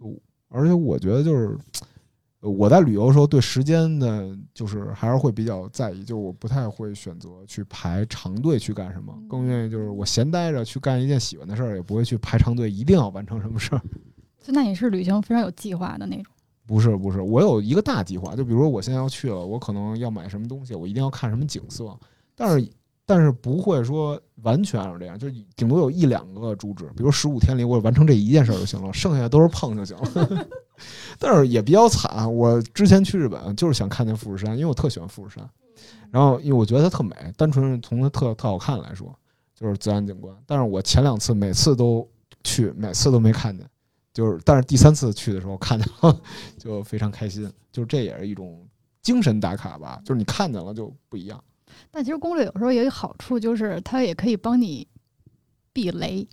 [0.00, 1.56] 就而且我觉得就是。
[2.44, 13.80] 我在旅游的时候，对时间的，就是还是会比较在意，就是我不太会选择去排长队去干什么，更愿意就是我闲待着去干一件喜欢的事儿，也不会去排长队，一定要完成什么事儿。
[14.44, 16.30] 就那你是旅行非常有计划的那种？
[16.66, 21.96] 不是不是，我有一个大计划，就比如说我现在要去了，我可能要买什么东西，我一定要看什么景色，
[22.34, 22.70] 但是
[23.06, 30.46] 但是不会说完全是这样，就顶多有一两个主旨，比如十五天里我完成这一件事儿就行了，剩下都是碰就行了。
[31.18, 32.32] 但是也比较惨。
[32.34, 35.50] 我之前去日本就是想看见富士山，因为我特喜欢富士山。
[36.10, 39.12] 然后因为我觉得它特美，单纯从它特特好看来说，
[39.54, 40.34] 就是自然景观。
[40.46, 42.08] 但是我前两次每次都
[42.44, 43.66] 去，每次都没看见。
[44.12, 46.20] 就是但是第三次去的时候看见了，
[46.56, 47.50] 就非常开心。
[47.72, 48.64] 就是这也是一种
[49.02, 51.42] 精神打卡吧，就是你看见了就不一样。
[51.90, 54.86] 但其实攻略有时候也有好处，就是它也可以帮你
[55.72, 56.28] 避雷。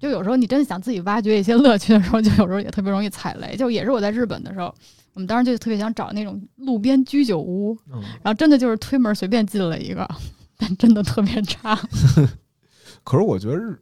[0.00, 3.54] 就有时候你真的想自己挖掘一些乐趣的时候，就有时候也特别容易踩雷。
[3.54, 4.74] 就也是我在日本的时候，
[5.12, 10.08] 我们当时就特别想找那种路边居酒屋，然后真的就是推门随便进了一个，
[10.56, 11.78] 但真的特别差。
[13.04, 13.78] 可是我觉得日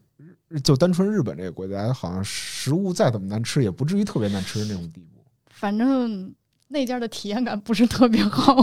[0.49, 5.21] 日就单纯日本这个国家，好像食物再怎么难吃，也不至于特别难吃的那种地步。
[5.51, 6.35] 反正
[6.67, 8.57] 那家的体验感不是特别好。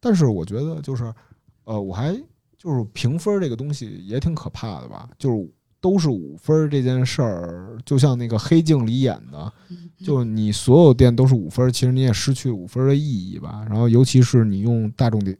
[0.00, 1.14] 但是我觉得就是，
[1.62, 2.20] 呃，我还。
[2.58, 5.08] 就是评分这个东西也挺可怕的吧？
[5.18, 5.48] 就是
[5.80, 9.52] 都是五分这件事儿，就像那个黑镜里演的，
[9.98, 13.64] 就你所有店都是五分，其实你也失去五分的意义吧。
[13.68, 15.36] 然后尤其是你用大众的，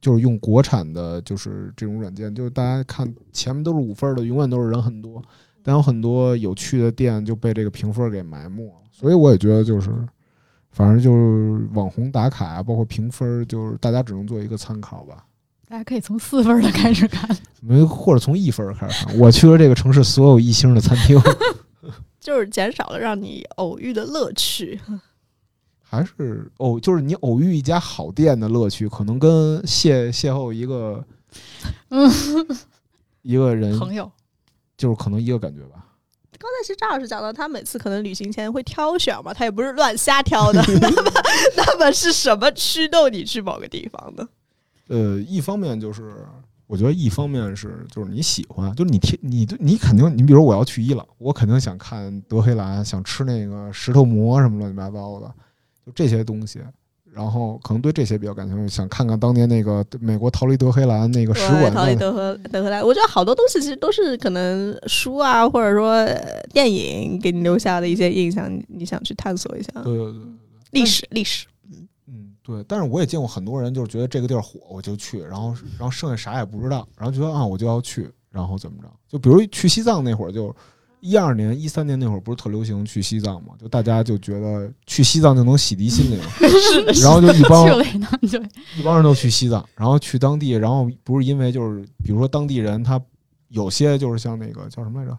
[0.00, 5.20] 就是用国产的，就是这种软件，就是大家看前面都是五分的，永远都是人很多，
[5.62, 8.74] 但有很多有趣的店就被这个评分给埋没了。
[8.92, 9.90] 所以我也觉得就是，
[10.70, 15.24] 反正就是网红打卡啊，包括评分，就是大家只能做一个参考吧。
[15.72, 17.26] 大家可以从四分的开始看，
[17.62, 19.18] 没或者从一分开始看。
[19.18, 21.18] 我去了这个城市所有一星的餐厅，
[22.20, 24.78] 就是减少了让你偶遇的乐趣，
[25.80, 31.02] 还是偶就是你偶遇一家好店的乐趣，可能跟邂邂逅一个
[31.88, 32.10] 嗯
[33.22, 34.12] 一个人朋友，
[34.76, 35.86] 就是可能一个感觉吧。
[36.32, 40.62] 刚才其实张老师讲到，他每次可能旅行前会挑选嘛，他也不是乱瞎挑的。
[40.82, 41.12] 那么，
[41.56, 44.28] 那么是什么驱动你去某个地方的？
[44.88, 46.14] 呃，一方面就是，
[46.66, 55.26] 我觉得一方面是，就是你喜欢，就是你听，你你肯定，你比如我要去伊朗，我肯定想看德黑兰，想吃那个石头馍什么乱七八糟的，
[55.86, 56.60] 就这些东西。
[57.14, 61.70] 然后可能对这些比较感兴趣，想看看当年那个美国逃离德黑兰那个使馆。
[61.70, 66.02] 逃离德黑德黑兰，我觉得好多东西其实都是可能书啊，或者说
[66.54, 69.70] 电影给你留下的一些印象，你想去探索一下。
[69.82, 70.22] 对对对，
[70.70, 71.46] 历史历史。
[72.42, 78.88] 对，但是我也见过很多人，就是觉得这个地儿火，我就去，然后然后剩下啥也不知道，然后觉得啊，我就要去，然后怎么着？
[79.08, 80.54] 就比如去西藏那会儿，就
[80.98, 83.54] 一二年、一三年那会儿，不是特流行去西藏嘛？
[83.60, 86.20] 就大家就觉得去西藏就能洗涤心灵，
[87.00, 87.68] 然后就一帮
[88.76, 93.00] 一帮人都去西藏，然后去当地，然后不是因为就是比如说当地人他
[93.50, 95.16] 有些就是像那个叫什么来着？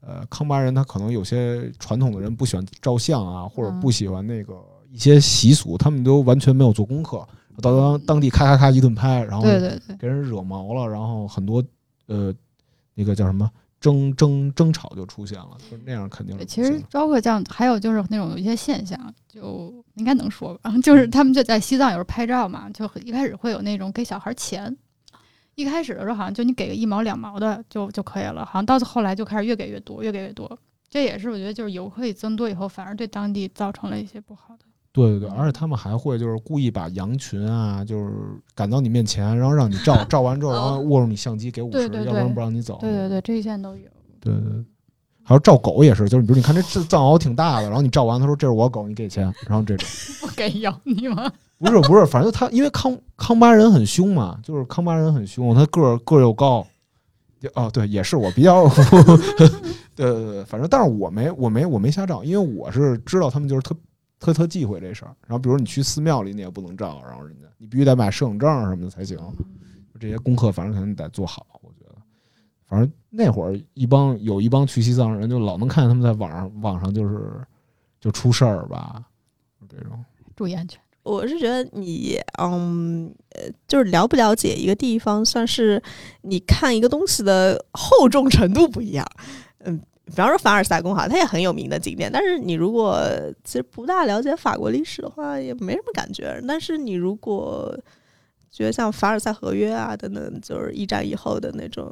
[0.00, 4.54] 呃，康巴人他可能有些传统的人不喜欢照相啊，或者不喜欢那个。
[4.92, 7.26] 一些习俗，他们都完全没有做功课，
[7.62, 11.64] 到当当地咔咔咔一顿拍，然后对对对，给人惹毛了，然后很多
[12.06, 12.32] 呃
[12.94, 16.38] 那个叫什么争争争吵就出现了，就那样肯定。
[16.46, 24.76] 其实包括这样，还有就是那种有一些现象，就应该能说吧，就是他们就在西藏有时候拍照嘛，就一开始会有那种给小孩钱，
[25.54, 30.58] 一开始的时候好像就你给个一毛两毛的就就可以了，好像到后来就开始越给越多，越给越多，
[30.90, 34.66] 这也是我觉得就是游客一增多以后，反而对当地造成了一些不好的。
[34.92, 38.12] 对对对，而且他们还会就是故意把羊群啊，就是
[38.54, 42.78] 赶到你面前，然后让你照， 照完之后，然后握住你相机给五十，要不然不让你走。
[42.80, 43.88] 对对对，这一线都有。
[44.20, 44.64] 对对，
[45.24, 49.88] 还有照狗也是，就是比如你看这这藏獒挺大的，然后你照完，他说这是我狗，你给钱，然后这种
[50.20, 51.32] 不给咬你吗？
[51.58, 56.66] 不是不是，反正他因为康康巴人很凶嘛，就是康巴人很凶，他个儿个儿又高，
[57.54, 58.68] 哦对，也是我比较，
[59.38, 59.48] 对
[59.94, 63.74] 对对，反正但是我没我没我没瞎照，因为我是知道他们就是特
[64.22, 65.14] 特特忌讳这事儿。
[65.26, 69.18] 然后比如你去寺庙里，你也不能照，然后人家你必须得买摄影证什么的才行，
[69.98, 71.44] 这些功课反正肯定得做好。
[71.60, 71.96] 我觉得，
[72.66, 77.44] 反正那会儿一帮有一帮去西藏人，就老能看见他们在网上网上就是
[78.00, 79.02] 就出事儿吧，
[79.68, 80.04] 这种。
[80.36, 80.80] 注意安全。
[81.02, 85.82] 我是觉得你，嗯，呃，就是了不了解一个地方，算是
[86.20, 89.04] 你看一个东西的厚重程度不一样。
[89.64, 93.00] 嗯，比方说凡尔赛宫哈，它也很有名的景点，但是你如果
[93.44, 96.42] 其实不大了解法国历史的话，也没什么感觉。
[96.46, 97.74] 但是你如果
[98.50, 101.90] 觉得像凡尔赛合约啊等等，就是一战以后的那种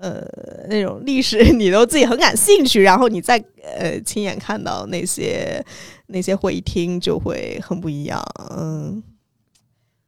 [0.00, 0.22] 呃
[0.68, 5.64] 那种历史，你都自己很感兴趣，然后你再呃亲眼看到那些
[6.08, 8.22] 那些会议厅，就会很不一样。
[8.50, 9.02] 嗯，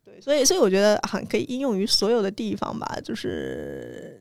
[0.04, 2.98] 对，所以所以我觉得很可以应用于所有的地方吧。
[3.02, 4.20] 就是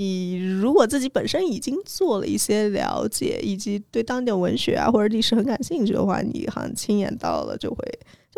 [0.00, 7.84] 你如果自己本身已经做了一些了解，以及对当地文学啊或者历史很感兴趣的话，你好像亲眼到了就会。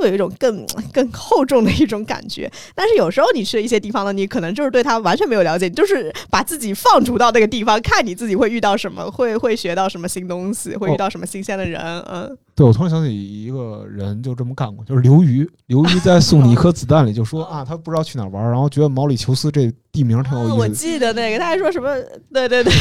[0.03, 11.81] 就有一种更 更厚重的一种感觉，但是有时候你去一些地方呢，你可能就是对它完全没有了解，你就是把自己放逐到那个地方，看你自己会遇到什么，会会学到什么新东西，会遇到什么新鲜的人。
[12.03, 15.49] 嗯，对，我突然想起一个人就这么干过，就是刘瑜。
[15.67, 20.55] 刘瑜在送你一颗子弹里就说啊，他不知道去哪玩，然后觉得毛里求斯这地名挺有意思。
[20.55, 21.95] 我记得那个，他还说什么？
[22.33, 22.73] 对对对，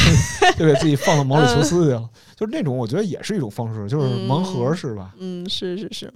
[0.58, 2.06] 就给自己放到毛里求斯去了。
[2.36, 5.14] 就是那种，我觉得也是一种方式，就是盲盒是吧？
[5.18, 6.12] 嗯，是是是。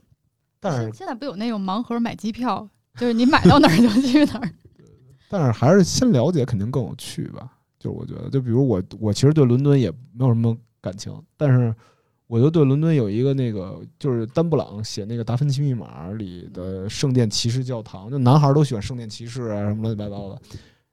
[0.68, 4.50] 但是现在不有那种盲盒买机票，就是你买到哪儿就去哪儿。
[5.28, 7.52] 但是还是先了解肯定更有趣吧。
[7.78, 11.74] 就是我觉得，就比如我，我其实对伦敦也没有什么感情，但是
[12.26, 20.40] 我就对伦敦有一个那个，就是丹布朗写那个《达芬奇密码》里的圣殿骑士教堂，就男孩都喜欢圣殿骑士啊什么乱七八糟的。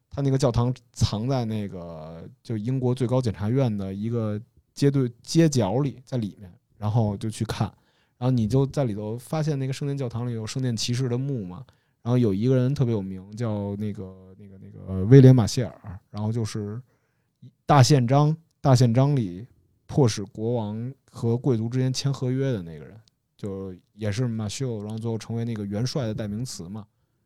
[0.10, 4.40] 他那个教堂藏在那个就英国最高检察院的一个
[4.74, 7.72] 街对街角里，在里面，然后就去看。
[8.24, 11.62] 然后你就在里头发现那个圣殿教堂里有圣殿骑士的墓嘛，
[12.02, 16.82] 然后有一个人特别有名，叫那个那个那个威廉马歇尔，然后就是
[17.66, 19.46] 大宪章大宪章里
[19.88, 22.98] 迫使国王和贵族之间签合约的那个人，
[23.36, 26.86] 就也是马修，然后最后成为那个元帅的代名词嘛，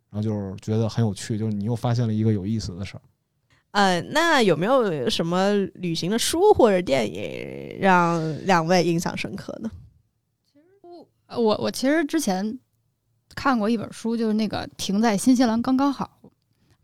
[0.09, 3.01] 然后就是觉得很有趣，就是你又发现了一个有意思的事儿。
[3.69, 9.69] 呃，那有没有什么旅行的书或者电影让两位印象深刻呢？
[11.27, 12.57] 呃，我我其实之前
[13.35, 16.09] 看过一本书，就是那个停在新西兰刚刚好。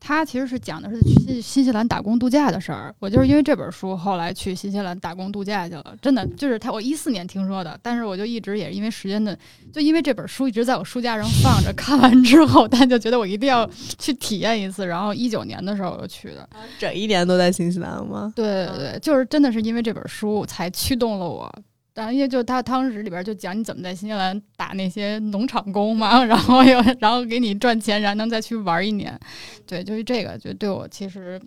[0.06, 2.94] 它其实是讲的是去新西兰打工度假的事儿。
[3.00, 5.96] 我就是因为这本书后来去新西兰打工度假去了。
[6.02, 9.34] 真的就是他，我一四年听说的，但是我就一直也是因为时间的，
[9.72, 11.72] 就因为这本书一直在我书架上放着。
[11.78, 13.66] 看完之后，但就觉得我一定要
[13.98, 14.86] 去体验一次。
[14.86, 18.34] 然后一九年的时候我就去的，整一年都在新西兰吗？
[18.36, 21.50] 对对对，就是真的是因为这本书才驱动了我。
[21.94, 29.20] 然后因为就他当时里边就讲你怎么在新西兰打那些农场工嘛， 然后又然后给你赚钱，然后能再去玩一年，
[29.68, 31.40] 对，就是这个就对我其实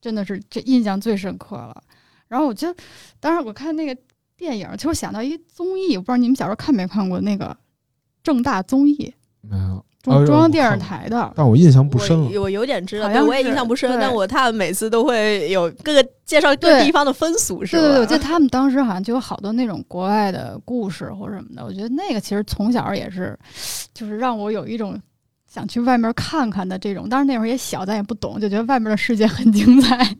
[0.00, 1.82] 真的是这印象最深刻了。
[2.26, 2.74] 然后我就
[3.20, 3.96] 当时我看那个
[4.36, 7.56] 电影，其实我想到一综艺，我不知道你们小时候看没看过那个
[8.22, 9.14] 正大综艺？
[9.40, 9.84] 没有。
[10.02, 12.40] 中中央电视台的，但我印象不深了。
[12.40, 13.90] 我有点知道，但我也印象不深。
[14.00, 17.82] 但我他们每次都会有各个介绍各地方的风俗，是吧？
[17.82, 21.64] 对对，我记得他们当时好像就有好多那种国外的故事或者什么的。
[21.64, 23.36] 我觉得那个其实从小也是，
[23.92, 24.98] 就是让我有一种
[25.48, 27.08] 想去外面看看的这种。
[27.08, 30.16] 当然那会儿也小，咱也不懂，就觉得外面的世界很精彩。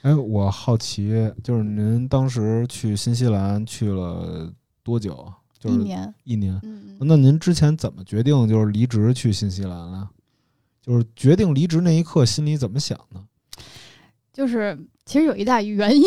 [0.00, 4.50] 哎，我好奇，就是您当时去新西兰去了
[4.82, 5.30] 多久？
[5.70, 6.60] 一年，一年。
[7.00, 10.08] 那您之前怎么决定就是离职去新西兰了？
[10.80, 13.24] 就是决定离职那一刻，心里怎么想呢？
[14.32, 16.04] 就是其实有一大原因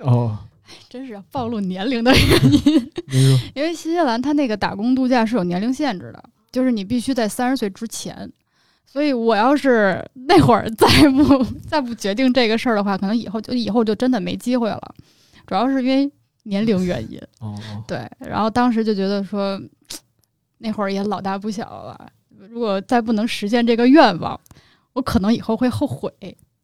[0.00, 0.36] 哦，
[0.88, 2.90] 真是暴露年龄的原因。
[3.54, 6.22] 因为新西兰它那个打工度假是有年龄限制的，
[6.52, 8.30] 就是你必须在三十岁之前。
[8.86, 14.94] 所以我要是那会儿再不再不决定这个事儿的话，可能以后就以后就真的没机会了。
[15.46, 16.12] 主要是因为。
[16.44, 17.54] 年龄原因， 哦，
[17.86, 19.60] 对，然后当时就觉得说，
[20.58, 22.10] 那会儿也老大不小了，
[22.48, 24.40] 如果再不能实现这个愿望，
[24.92, 26.10] 我可能以后会后悔。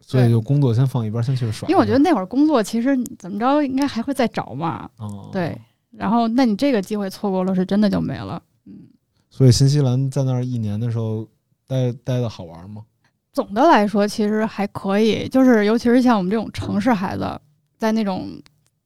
[0.00, 1.68] 所以就工作先放一边，先去耍。
[1.68, 4.88] 因为我觉得那会儿工作其实怎么着，应该还会再找嘛。
[4.98, 5.56] 哦，对，
[5.90, 8.42] 然后那你这个机会错过了，是真的就没了。
[8.66, 8.72] 嗯。
[9.28, 11.28] 所以新西兰在那儿一年的时候
[11.66, 12.82] 待待的好玩吗？
[13.32, 17.40] 总的来说，其实还可以，就是尤其是像我们这种城市孩子。
[17.78, 18.28] 在那种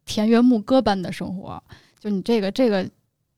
[0.04, 1.62] 田园牧歌般的生活。
[1.98, 2.88] 就你这个这个，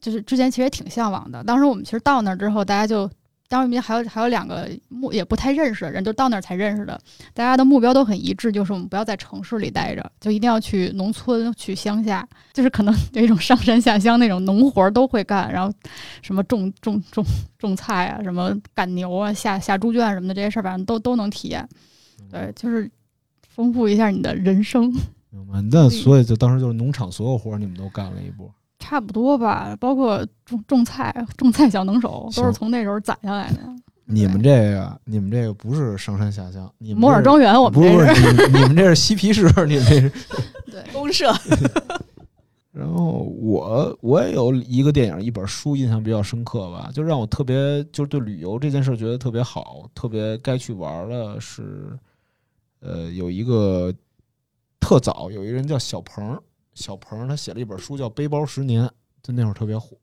[0.01, 1.45] 就是之前其实也挺向往的。
[1.45, 3.11] 当时我们其实到那儿之后，大家就。
[3.49, 7.01] 当时还有还有两个目也不太认识的人，就到那儿才认识的。
[7.33, 12.29] 大家的目标都很一致，就是我们不要在城市里待着，就一定要去农村、去乡下。
[12.53, 15.73] 就是可能 有一种上山下乡那种农活都会干，然后
[16.23, 17.25] 什么种种种
[17.57, 21.69] 种菜啊，什么赶牛啊、下下猪圈什么的这些事儿，反正都都能体验。
[22.29, 22.91] 对，就是
[23.49, 24.93] 丰富一下你的人生。
[25.45, 25.61] 明白。
[25.71, 28.51] 那所以就当时就是农场所有活儿你们都干了一波。
[28.79, 33.59] 差不多吧，包括种种菜、种菜小能手，都是从那时候攒下来的。
[34.09, 40.13] 你们这个，你们这个不是上山下乡，你们摩尔庄园，我们不是你们这是嬉皮士， 你们这是
[40.71, 41.33] 对 公社。
[42.71, 51.99] 然后我我也有一个电影、一本书印象比较深刻吧，就让我特别就是对旅游这件事觉得特别好，特别该去玩的是，
[52.81, 53.93] 呃，有一个
[54.87, 56.41] 特早有一个人叫小鹏。
[56.75, 58.85] 小鹏他写了一本书叫《背包十年》，
[59.21, 59.97] 就那会儿特别火。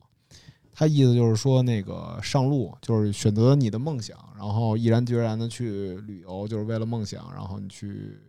[0.73, 7.31] 他意思就是说，那个上路就是选择你的梦想，然后毅然决然的去旅游，就是为了梦想。
[7.33, 8.19] 然后你去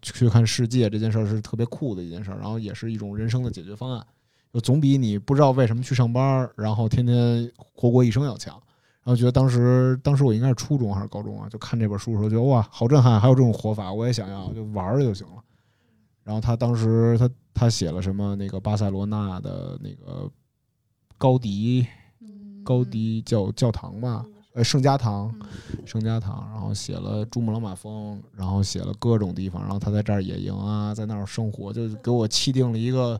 [0.00, 4.06] 去看世界这件事儿是特别酷的一件事儿，然后也是一种人生的解决方案，
[4.52, 8.54] 就总比你不知道为什么去上班，然后天天活过一生要强。
[9.02, 15.42] 然后觉得当时当时我应该是初中还是高中啊，就看这本书的时候，觉得哇，好震撼，还有这种活法，我也想要，就玩儿就行了。
[16.28, 20.30] 然后他当时他他写了什么那个巴塞罗那的那个
[21.16, 21.86] 高迪
[22.62, 25.34] 高迪教教堂吧，呃圣家堂
[25.86, 33.18] 圣家堂，然后写了珠穆朗玛峰，然后写了各种地方，然后他在这儿野营啊，在那儿生活，就给我气定了一个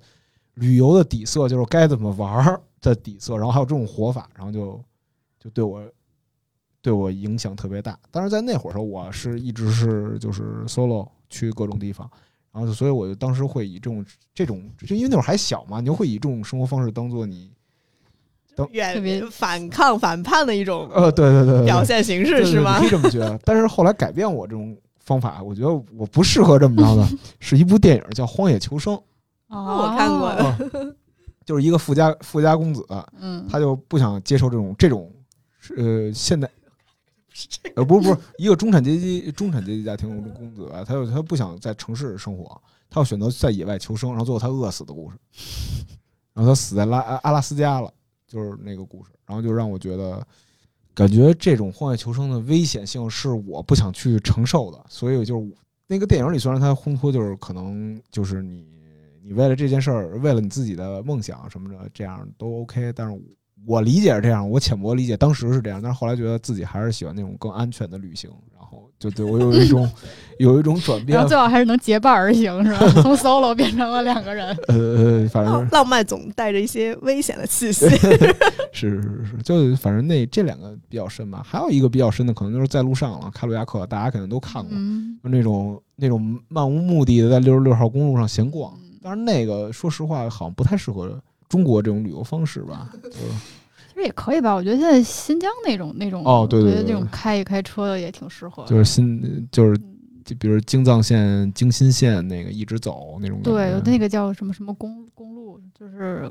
[0.57, 4.79] 旅游的底色，就是该怎么玩的底色，然后还有这种活法，然后就
[5.41, 5.83] 就对我
[6.83, 7.99] 对我影响特别大。
[8.11, 12.07] 但是在那会儿时候，我是一直是就是 solo 去各种地方。
[12.53, 17.51] 然后，所以我就当时会以这种这种，就因为那会儿还小嘛，你就会以这种生活方式当做你
[18.57, 22.79] 当远反抗反叛的一种呃，对对对表现形式是吗？
[22.81, 23.39] 可以这么觉得。
[23.45, 27.07] 但是后来改变我这种方法，我觉得我不适合这么着的，
[27.39, 28.95] 是一部电影叫《荒野求生》。
[29.49, 30.97] 哦，我看过的，
[31.47, 32.85] 就是一个富家富家公子，
[33.21, 35.11] 嗯，他就不想接受这种这种
[35.77, 36.51] 呃现代。
[37.77, 42.61] 呃，不是不是，一个中产阶级中产阶级家庭的公子，他又他不想在城市生活，
[42.91, 45.17] 他要选择在野外求生，然后最后他饿死的故事，
[46.35, 47.93] 然后他死在拉阿拉斯加了，
[48.27, 50.27] 就是那个故事，然后就让我觉得，
[50.95, 55.47] 感觉这种荒野求生的危险性是我不想去承受的，所以就是
[55.87, 58.67] 那个电影里虽然他烘托就是可能就是你
[59.23, 63.21] 你为了这件事儿，为了你自己的梦想什么的，这样都 OK，但是。
[63.67, 69.89] 我理解是这样，我浅薄理解当时是这样，但是后来觉得自己还是喜欢那种更安全的旅行，然后就对我有一种
[70.39, 71.15] 有一种转变。
[71.17, 72.79] 然后最好还是能结伴而行，是吧？
[73.03, 74.57] 从 solo 变成了两个人。
[74.69, 77.87] 呃，反正浪漫总带着一些危险的气息。
[78.73, 81.43] 是是是是，就反正那这两个比较深吧。
[81.45, 83.31] 还有一个比较深的，可能就是在路上了。
[83.35, 84.71] 开鲁亚克，大家肯定都看过，
[85.23, 88.73] 就那种那种漫无目的的在六十六号公路上闲逛。
[89.03, 92.91] 但是那个说实话，好像不太适合中国这种旅游方式 吧。
[93.03, 94.55] 其实也可以吧？
[94.55, 98.65] 我觉得现在新疆那种那种哦，对对对，那种开一开车的也挺适合。
[98.67, 99.77] 就是新，就是
[100.25, 103.41] 就比如京藏线、京新线那个一直走那种。
[103.43, 106.31] 对，那个叫什么什么公公路，就是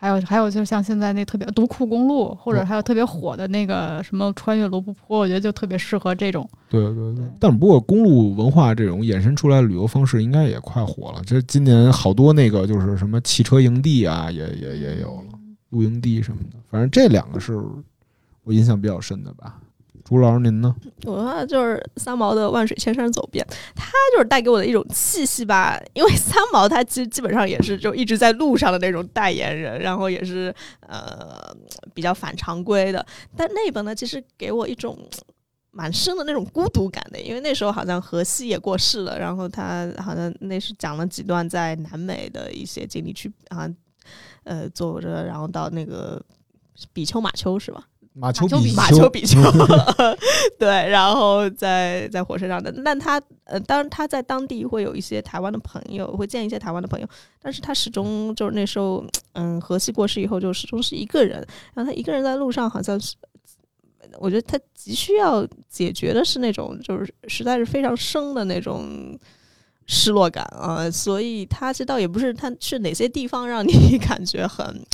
[0.00, 6.48] 还有还有就是像现在那特别独库公路，或者还有特别火的那个什么穿越罗布泊，我觉得就特别适合这种。
[6.68, 7.24] 对对对。
[7.40, 11.20] 但不过公路文化这种衍生出来的旅游方式，应该也快火了。
[11.26, 15.38] 这今年好多那个就是什么汽车营地啊，也也也有了。
[15.70, 17.60] 露营地什么的，反正这两个是
[18.44, 19.60] 我印象比较深的吧。
[20.08, 20.74] 朱老师您呢？
[21.04, 23.46] 我的话就是三毛的《万水千山走遍》，
[23.76, 25.78] 他就是带给我的一种气息吧。
[25.92, 31.54] 因为三毛他其实基本上也是就一直在路上的那种代言人，然后也是呃
[31.92, 33.04] 比较反常规的。
[33.36, 34.98] 但那本呢，其实给我一种
[35.72, 43.68] 蛮深的那种孤独感的，因为那时候好像荷西也过世了，然后他好像那是讲了几段在南美的一些经历去啊。
[44.44, 46.18] 呃，走着，然后到那个
[46.94, 47.86] 比丘马丘是吧？
[48.18, 49.40] 马丘比马丘比丘，
[50.58, 52.72] 对，然后在在火车上的。
[52.84, 57.08] 但他呃，当然他在当地会有一些台湾的朋友，会见一些台湾的朋友，
[57.40, 61.46] 但是他始终就是那时候，嗯，荷西过世以后，就始终是一个人。
[61.74, 63.14] 然后他一个人在路上，好像是，
[64.18, 69.16] 我觉得他急需要解决的是那种，就是实在是非常生的那种。
[69.90, 74.84] 失落感啊，所以他这倒也不是他去哪些地方让你 感觉很，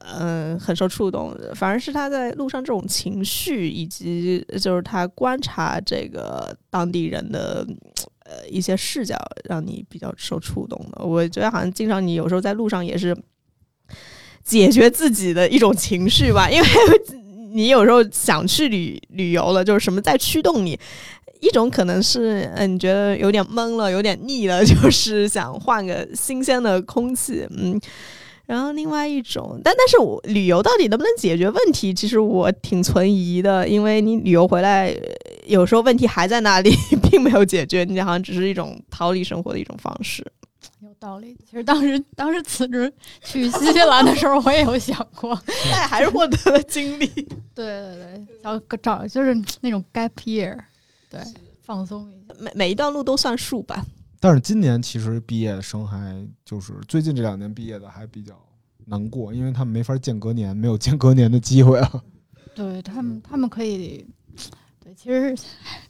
[0.00, 7.66] 嗯，很受触动，反而是他在路上这种情绪，以及就是他观察这个当地人的
[8.24, 9.14] 呃一些视角
[9.44, 11.04] 让你比较受触动的？
[11.04, 13.14] 我觉得好像经常你有时候在路上也是
[14.42, 16.66] 解决自己的一种情绪吧，因为
[17.52, 20.80] 你有时候想去旅旅游了，就是什么在驱动你？
[21.42, 27.78] 一种可能是，嗯，你觉得有点闷了，有点腻了， 就是想换个新鲜的空气，嗯。
[28.44, 31.94] 然后另外一种，但但是我旅游到底能不能解决问题？
[31.94, 34.94] 其实我挺存疑的，因为你旅游回来，
[35.46, 36.70] 有时候问题还在那里，
[37.10, 40.26] 并没有解决，你好像只是一种逃离生活的一种方式。
[40.80, 41.36] 有道理。
[41.48, 42.92] 其实当时 当时辞职
[43.24, 45.40] 去新西兰的时候，我也有想过，
[45.70, 47.06] 但还是获得了经历。
[47.54, 50.58] 对对对，找找就是那种 gap year，
[51.12, 51.20] 对，
[51.60, 52.34] 放松一下。
[52.40, 53.84] 每每一段路都算数吧。
[54.18, 58.34] 但是今年其实毕业生还就是最近这两年毕业的还比较
[58.86, 62.02] 难过，因为他们没法间隔年，没有间隔年的机会了。
[62.54, 64.06] 对他们，他们可以，
[64.82, 65.36] 对，其实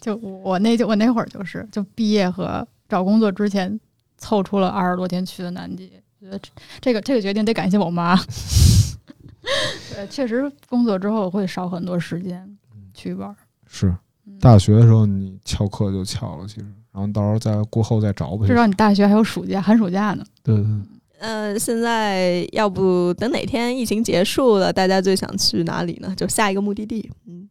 [0.00, 3.78] 就我那就我那会儿就是就毕业和找工作之前
[4.16, 6.40] 凑出了二十多天去的南极，觉得
[6.80, 8.16] 这个这个决定得感谢我妈。
[9.92, 12.56] 对，确实工作之后会少很多时间
[12.94, 13.34] 去玩。
[13.66, 13.94] 是，
[14.40, 16.66] 大学的时候你翘课就翘了，其实。
[16.92, 18.46] 然后到时候再过后再找呗。
[18.46, 20.24] 至少你大学还有暑假、寒暑假呢。
[20.42, 20.66] 对对。
[21.18, 26.12] 呃，现在要不等哪天疫情结束了，大家最想去哪里呢？
[26.16, 27.08] 就下一个目的地。
[27.26, 27.48] 嗯，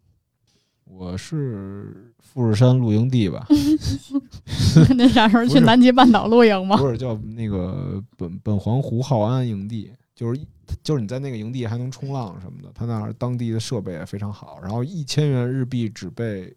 [0.84, 3.48] 我是富士山露营地吧。
[4.96, 6.76] 那啥时候去南极半岛露营吗？
[6.78, 10.40] 不是，叫那个本本黄湖浩安营地，就是
[10.84, 14.60] 就是你在那个营地还能冲浪什么的，他那儿当地的设备也非常好。
[14.62, 16.54] 然后一千元日币只备。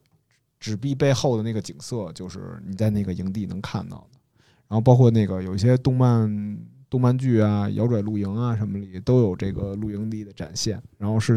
[0.64, 4.18] 纸币背后的那个景色，就是你在那个营地能看到的。
[4.66, 6.58] 然后包括那个有一些动漫、
[6.88, 10.82] 动漫剧啊、摇拽露营啊什么里都有这个露营地的展现。
[10.96, 11.34] 然后是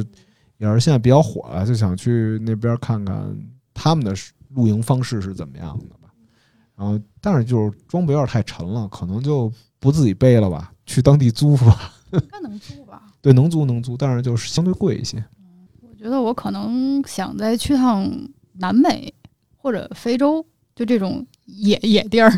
[0.59, 3.37] 也是现在比较火了，就想去那边看看
[3.73, 4.15] 他们的
[4.55, 6.09] 露营方式是怎么样的吧。
[6.77, 11.91] 然后但是就是装备有点太沉了，可能就不自己背了吧，去当地租吧。
[12.13, 13.03] 应该能租吧？
[13.21, 15.21] 对，能租能租，但是就是相对贵一些。
[15.81, 18.09] 我觉得我可能想再去趟
[18.53, 19.13] 南美。
[19.57, 22.31] 或者非洲，就这种野野地儿，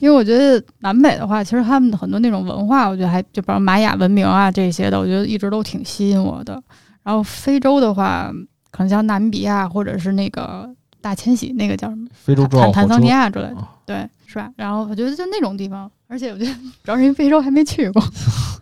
[0.00, 6.62] 因为我觉得南美的话，其实他们的很多那种文化，我觉得还就比如玛雅文明啊这些的，我觉得一直都挺吸引我的。
[7.02, 8.32] 然后非洲的话，
[8.70, 10.68] 可能像纳米比亚或者是那个
[11.00, 12.08] 大迁徙那个叫什么？
[12.12, 14.50] 非洲坦坦桑尼亚之类的，对，是吧？
[14.56, 16.52] 然后我觉得就那种地方，而且我觉得
[16.82, 18.02] 主要是因为非洲还没去过。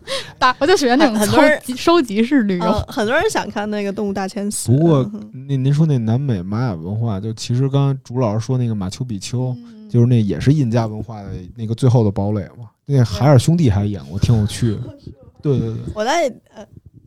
[0.39, 4.71] 大， 我就喜欢那种很多人收集式旅游，很多人想看那个动物大迁徙。
[4.71, 5.11] 不过，
[5.47, 9.55] 那您说那南美玛雅文化，就其实刚刚朱老师说那个马丘比丘，
[9.89, 12.69] 就是那也是印加文化的那个最后的堡垒嘛。
[12.85, 14.77] 那海尔兄弟还演过，挺有趣的。
[15.41, 16.65] 对对对，我在呃，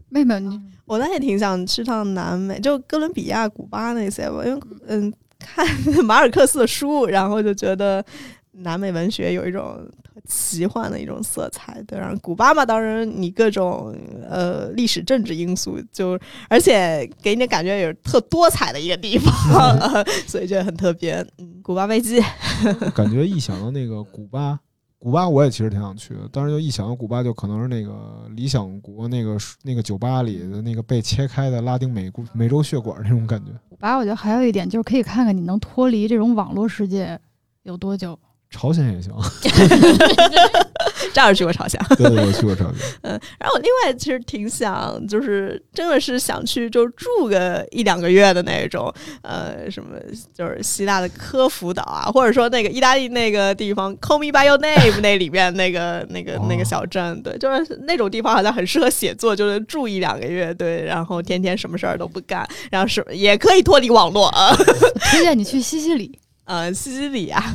[0.08, 5.66] 妹妹，你我倒也挺想去趟南美，就哥伦比亚、古巴那些吧，因为嗯，看
[6.04, 8.04] 马尔克斯的书，然后就觉得
[8.62, 9.78] 南美文学有一种。
[10.24, 11.96] 奇幻的一种色彩，对。
[11.98, 13.94] 然后古巴嘛，当然你各种
[14.28, 16.18] 呃历史政治因素，就
[16.50, 19.78] 而且给你的感觉也是特多彩的一个地方，
[20.26, 21.24] 所以就很特别。
[21.38, 22.20] 嗯，古巴危机，
[22.94, 24.58] 感觉一想到那个古巴，
[24.98, 33.52] 古巴我也其实挺想去的，但是就一想到古巴，就可能是那个理想国那个那个酒吧里的那个被切开的拉丁美美洲血管那种感觉。
[33.70, 37.18] 古巴，我觉得还有一点就是可以看看你能脱离这种网络世界
[37.62, 38.18] 有多久。
[38.50, 39.12] 朝鲜也行，
[41.12, 42.74] 这儿去过朝鲜，对 对，我去过朝鲜。
[43.02, 48.92] 嗯，然后我另外其实挺想，就是真的是想去，就住个一两个月的那种，
[49.22, 49.98] 呃，什么
[50.32, 64.54] 就是希腊的科孚岛啊，或者说那个意大利那个地方，Call Me by Your Name 那里面那个那个那个小镇，对，就是那种地方好像很适合写作，就是住一两个月，对，然后天天什么事儿都不干，然后是也可以脱离网络啊。
[65.10, 67.54] 推荐你去西西里，呃，西西里啊。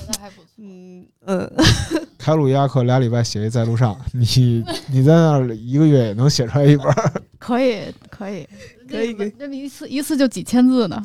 [0.65, 1.51] 嗯嗯，
[2.17, 6.85] 开鲁亚克俩礼拜写一在路上，你你在那儿一个月也能写出来一本，
[7.37, 8.47] 可以可以
[8.89, 11.01] 可以，这么一次一次就几千字呢。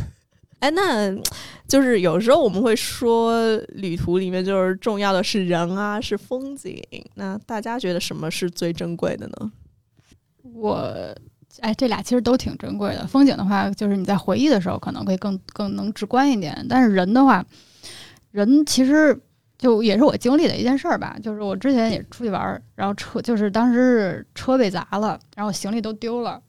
[0.60, 1.10] 哎，那
[1.66, 6.82] 就是有时候我们会说旅途里面就是重要的是人啊，是风景。
[7.14, 9.50] 那大家觉得什么是最珍贵的呢？
[10.52, 10.92] 我
[11.60, 13.06] 哎，这俩其实都挺珍贵的。
[13.06, 17.42] 风景的话，就是你在回忆的时候可能会更更能直观一点，但是人的话。
[18.30, 19.18] 人其实
[19.56, 26.40] 就也是我经历的一件事儿吧，就是我之前也出去玩，然后车就是当时车被砸了，然后行李都丢了，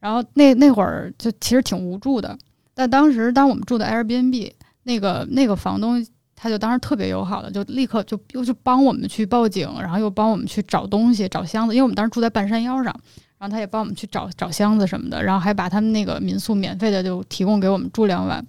[0.00, 2.36] 然后那那会儿就其实挺无助的。
[2.74, 4.52] 但当时当我们住的 Airbnb，
[4.82, 12.92] 那个那个房东他就当时特别友好的，就立刻就又去帮我们去报警，然后又帮我们去找东西找箱子，因为我们当时住在半山腰上，
[13.38, 18.44] 然后他也帮我们去找找箱子什么的，然后还把他们那个民宿免费的就提供给我们住两晚。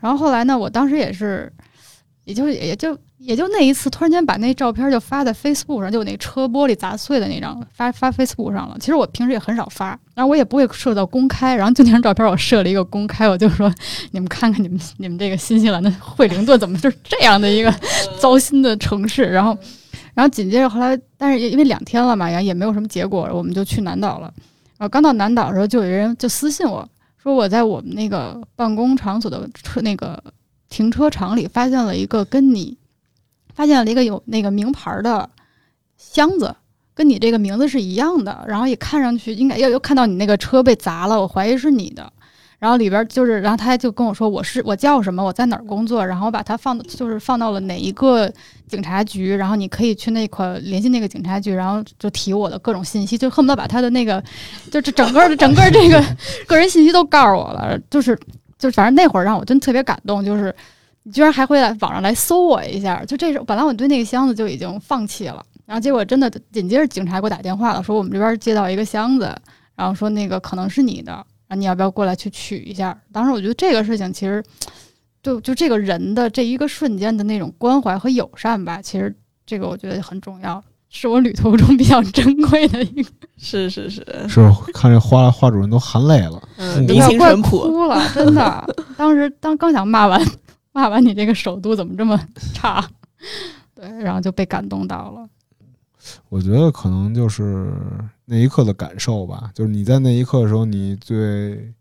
[0.00, 1.50] 然后后来呢，我当时也是。
[2.26, 8.76] 也就也就也就那一次，突然间把那照片就发在 Facebook 上，就那车玻璃砸碎的那张发发 Facebook 上了。
[8.78, 13.72] 其实我平时也很少发，然后我也不会设到公开，然后就那张照片我设了一个公开，我就说
[14.10, 17.74] 你们看看你们你们这个新西兰的惠灵顿怎么就是这样的一个
[18.20, 19.56] 糟心的城市，然后。
[20.14, 24.32] 然后紧接着后来，但是因为两天了嘛，然后也没有什么结果，我们就去南岛了。
[24.78, 26.88] 然后刚到南岛的时候，就有人就私信我
[27.22, 30.18] 说，我在我们那个办公场所的车那个
[30.68, 32.76] 停车场里发现了一个跟你
[33.54, 35.28] 发现了一个有那个名牌的
[35.96, 36.54] 箱子，
[36.94, 42.12] 跟你这个名字是一样的，然后也看上去应该又又看到你那个车被砸了，我怀疑是你的。
[42.58, 48.32] 然后里边就是，然后他就跟我说我是我叫什么，我在哪儿工作，然后我把他放就是放到了哪一个
[48.66, 54.24] 警察局，然后你可以去那块联系那个警察局，然后就提我的各种信息，就恨不得把他的那个
[54.70, 56.02] 就是整个的整个这个
[56.48, 58.18] 个人信息都告诉我了，就是
[58.58, 60.54] 就反正那会儿让我真特别感动，就是
[61.02, 69.34] 你居然还会在网上来搜我一下，就这种本来我对那个箱子就已经放弃了，然后结果真的紧接着警察给我打电话了，说我们这边接到一个箱子，
[69.74, 71.26] 然后说那个可能是你的。
[71.48, 73.00] 啊，你要不要过来去取一下？
[73.12, 74.42] 当时我觉得这个事情其实，
[75.22, 79.16] 就就这个人的这一个瞬间的那种关怀和友善吧，其实
[79.46, 83.10] 这个我觉得很重要，是我旅途中比较珍贵的一个。
[83.36, 84.40] 是是是是，
[84.72, 88.74] 看这花花主任都含泪了，嗯，情淳朴，哭了， 真的。
[88.96, 90.20] 当时当刚想骂完
[90.72, 92.18] 骂完你这个首都怎么这么
[92.54, 92.86] 差，
[93.74, 95.28] 对，然后就被感动到了。
[96.28, 97.72] 我觉得可能就是
[98.24, 101.72] 那一刻的感受吧，就是你在那一刻的时候，你最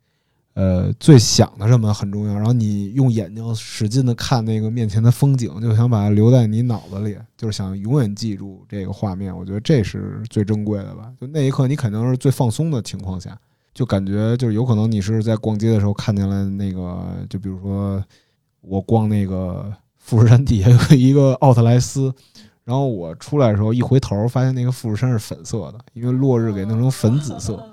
[0.56, 9.36] 呃最想的什么很重要，然后你用眼睛使劲的看那个面前的风景，就想把它留在你脑子里，就是想永远记住这个画面。
[9.38, 11.12] 我觉得这是最珍贵的吧。
[11.20, 13.38] 就那一刻，你肯定是最放松的情况下，
[13.74, 18.04] 就感觉就是有可能你是在逛街的时候看见了那个，就比如说
[18.62, 22.14] 我逛那个富士山底下有一个奥特莱斯。
[22.64, 27.64] 然后我出来的时候，一回头发现那个富士山是粉色的，因为落日给弄成粉紫色。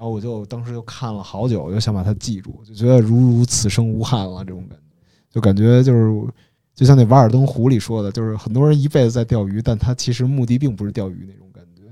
[0.00, 4.84] 然后我就当时就看了好久，我就想把它记住，就觉得如如此生无憾了，这种感觉，
[5.30, 6.32] 就感觉就是
[6.74, 11.82] 就像那《瓦尔登湖》里说的，就是很多人一辈子在钓鱼，但他其实目的并不是钓鱼那种感觉。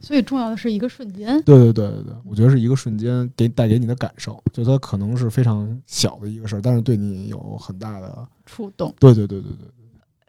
[0.00, 1.42] 所以重要的是一个瞬间。
[1.42, 8.94] 对对对对对，我觉得是一个瞬间给带给你的感受，就它可能是非常小的一个事儿，但是对你有很大的触动。
[8.98, 9.68] 对对对对对。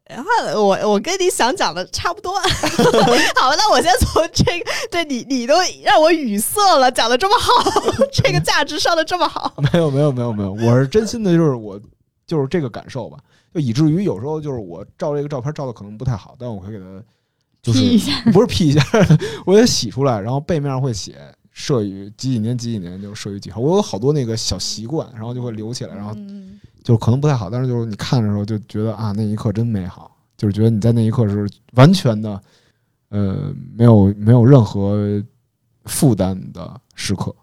[0.09, 2.35] 然后我我跟你想讲的差不多，
[3.39, 7.51] 好，那我先从这个，对你你都让我语塞了，讲的这么好，
[8.11, 11.79] 这个价值上的这么好，没有没有没有没有，我是真心的，就是我
[12.27, 13.17] 就是这个感受吧，
[13.53, 17.01] 就以至于有时候就是我照这个照片照的可能不太好，但我会给它
[17.61, 17.79] 就是
[18.33, 18.85] 不是 P 一下，
[19.45, 21.15] 我得洗出来，然后背面会写
[21.53, 26.13] 摄于几几年几几年就摄于几号，我有好多那个小习惯，然后就会留起来，然后。
[26.83, 32.41] 就可能不太好，但是就是你看的时候就觉得啊，那一刻真美好，就是觉得你在那一刻是完全的，
[33.09, 35.23] 呃，没有没有任何
[35.85, 37.33] 负担的时刻。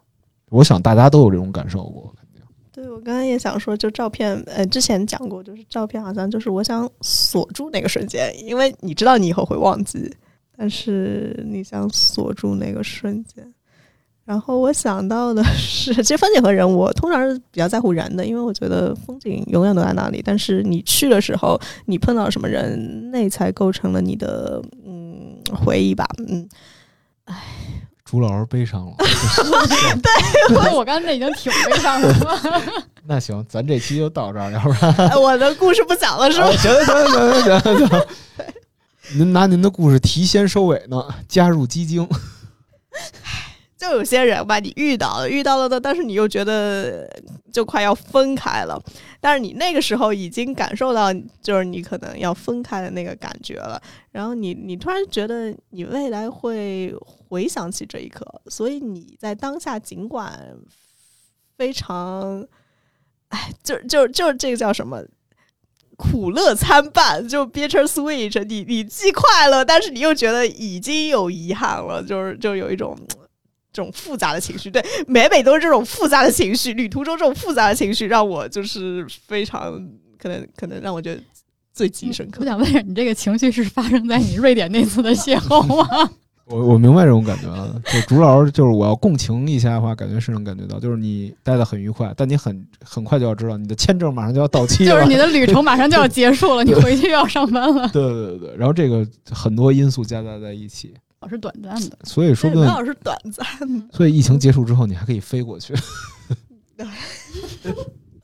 [0.51, 2.43] 我想大家都有这种感受过，肯定。
[2.73, 10.15] 对，我刚刚也想说，就照片，呃，之前讲过，就是照片好像就是我想锁住那个瞬间，因为你知道你以后会忘记，
[10.57, 13.55] 但是你想锁住那个瞬间。
[14.31, 20.23] 然后我想到的 是，其实风景和人，我通常是比较在乎人的，因为我觉得风景永远都在那里。
[20.25, 26.07] 但是你去的时候，你碰到什么人，那才构成了你的嗯回忆吧。
[26.29, 26.49] 嗯，
[27.25, 27.43] 唉，
[28.05, 28.95] 朱老师悲伤了。
[30.49, 32.41] 对，我刚才已经挺悲伤的了。
[33.09, 36.49] 那行，咱这期就到这儿，要不然我的故事不讲了，是吧？
[36.53, 38.07] 行行行行行行，
[39.17, 42.09] 您拿您的故事提前收尾呢，加入基金。
[43.81, 47.09] 就有些人吧，你遇到了，遇到了的，但是你又觉得
[47.51, 48.79] 就快要分开了，
[49.23, 53.81] 但是你那个时候已经感受到，就是你可能要分开的那个感觉了。
[54.13, 60.55] 然后你你突然觉得你未来会回想起这一刻，所以你在当下尽管
[61.57, 62.47] 非常，
[63.29, 65.03] 哎，就就就这个叫什么
[65.97, 72.95] 苦乐参半，就 bitter sweet，你你既快乐，但是你又觉得已经有遗憾了，就是就有一种。
[73.73, 76.75] 这种复杂的情绪，对，每每都是这种复杂的情绪。
[76.75, 79.73] 旅途中这种复杂的情绪，让我就是非常
[80.19, 81.23] 可能，可能让我觉得
[81.73, 82.41] 最记忆深刻。
[82.41, 86.11] 我想问一下，你这个情绪是发生在你瑞典那次的邂逅吗？
[86.51, 87.81] 我我明白这种感觉了。
[87.93, 97.89] 就朱老师，就是我要共情一下的话，感觉是能感觉到，就是你待的很愉快，但你很很快就要知道，你的签证马上就要到期了，就是你的旅程马上就要结束了，你回去要上班了。
[97.91, 100.93] 对对对对，然后这个很多因素夹杂在一起。
[101.21, 103.45] 老是短暂的，所以说不定老是短暂
[103.79, 103.85] 的。
[103.93, 105.75] 所以疫情结束之后，你还可以飞过去，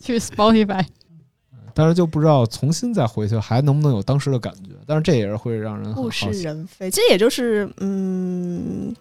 [0.00, 0.84] 去 Spotify。
[1.74, 4.70] 但是就不知道重新再回去还能不能有当时的感觉。
[4.86, 6.30] 但是这也是会让人物是。
[6.30, 8.96] 人非，这也就是嗯，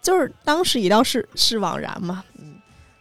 [0.00, 2.22] 就是当时已到是是枉然嘛。
[2.38, 2.54] 嗯，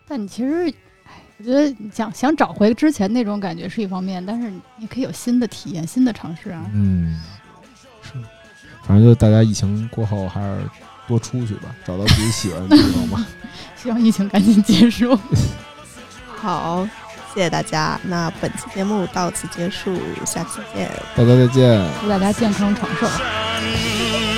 [0.07, 0.68] 但你其实，
[1.03, 6.68] 哎，我觉得想想找回之前那种感觉是一方面，但是你可以有新的体验、新的尝试啊。
[6.73, 7.32] 嗯，是，
[8.85, 10.60] 反正就大家疫情过后还是
[11.07, 13.26] 多出去吧，找到自己喜欢的地方吧。
[13.81, 15.18] 希望疫情赶紧结束。
[16.35, 16.88] 好，
[17.34, 17.99] 谢谢大家。
[18.03, 20.89] 那本期节目到此结束，下期见。
[21.15, 21.85] 大家再见。
[22.01, 23.07] 祝大家健康长寿。
[23.07, 24.32] 山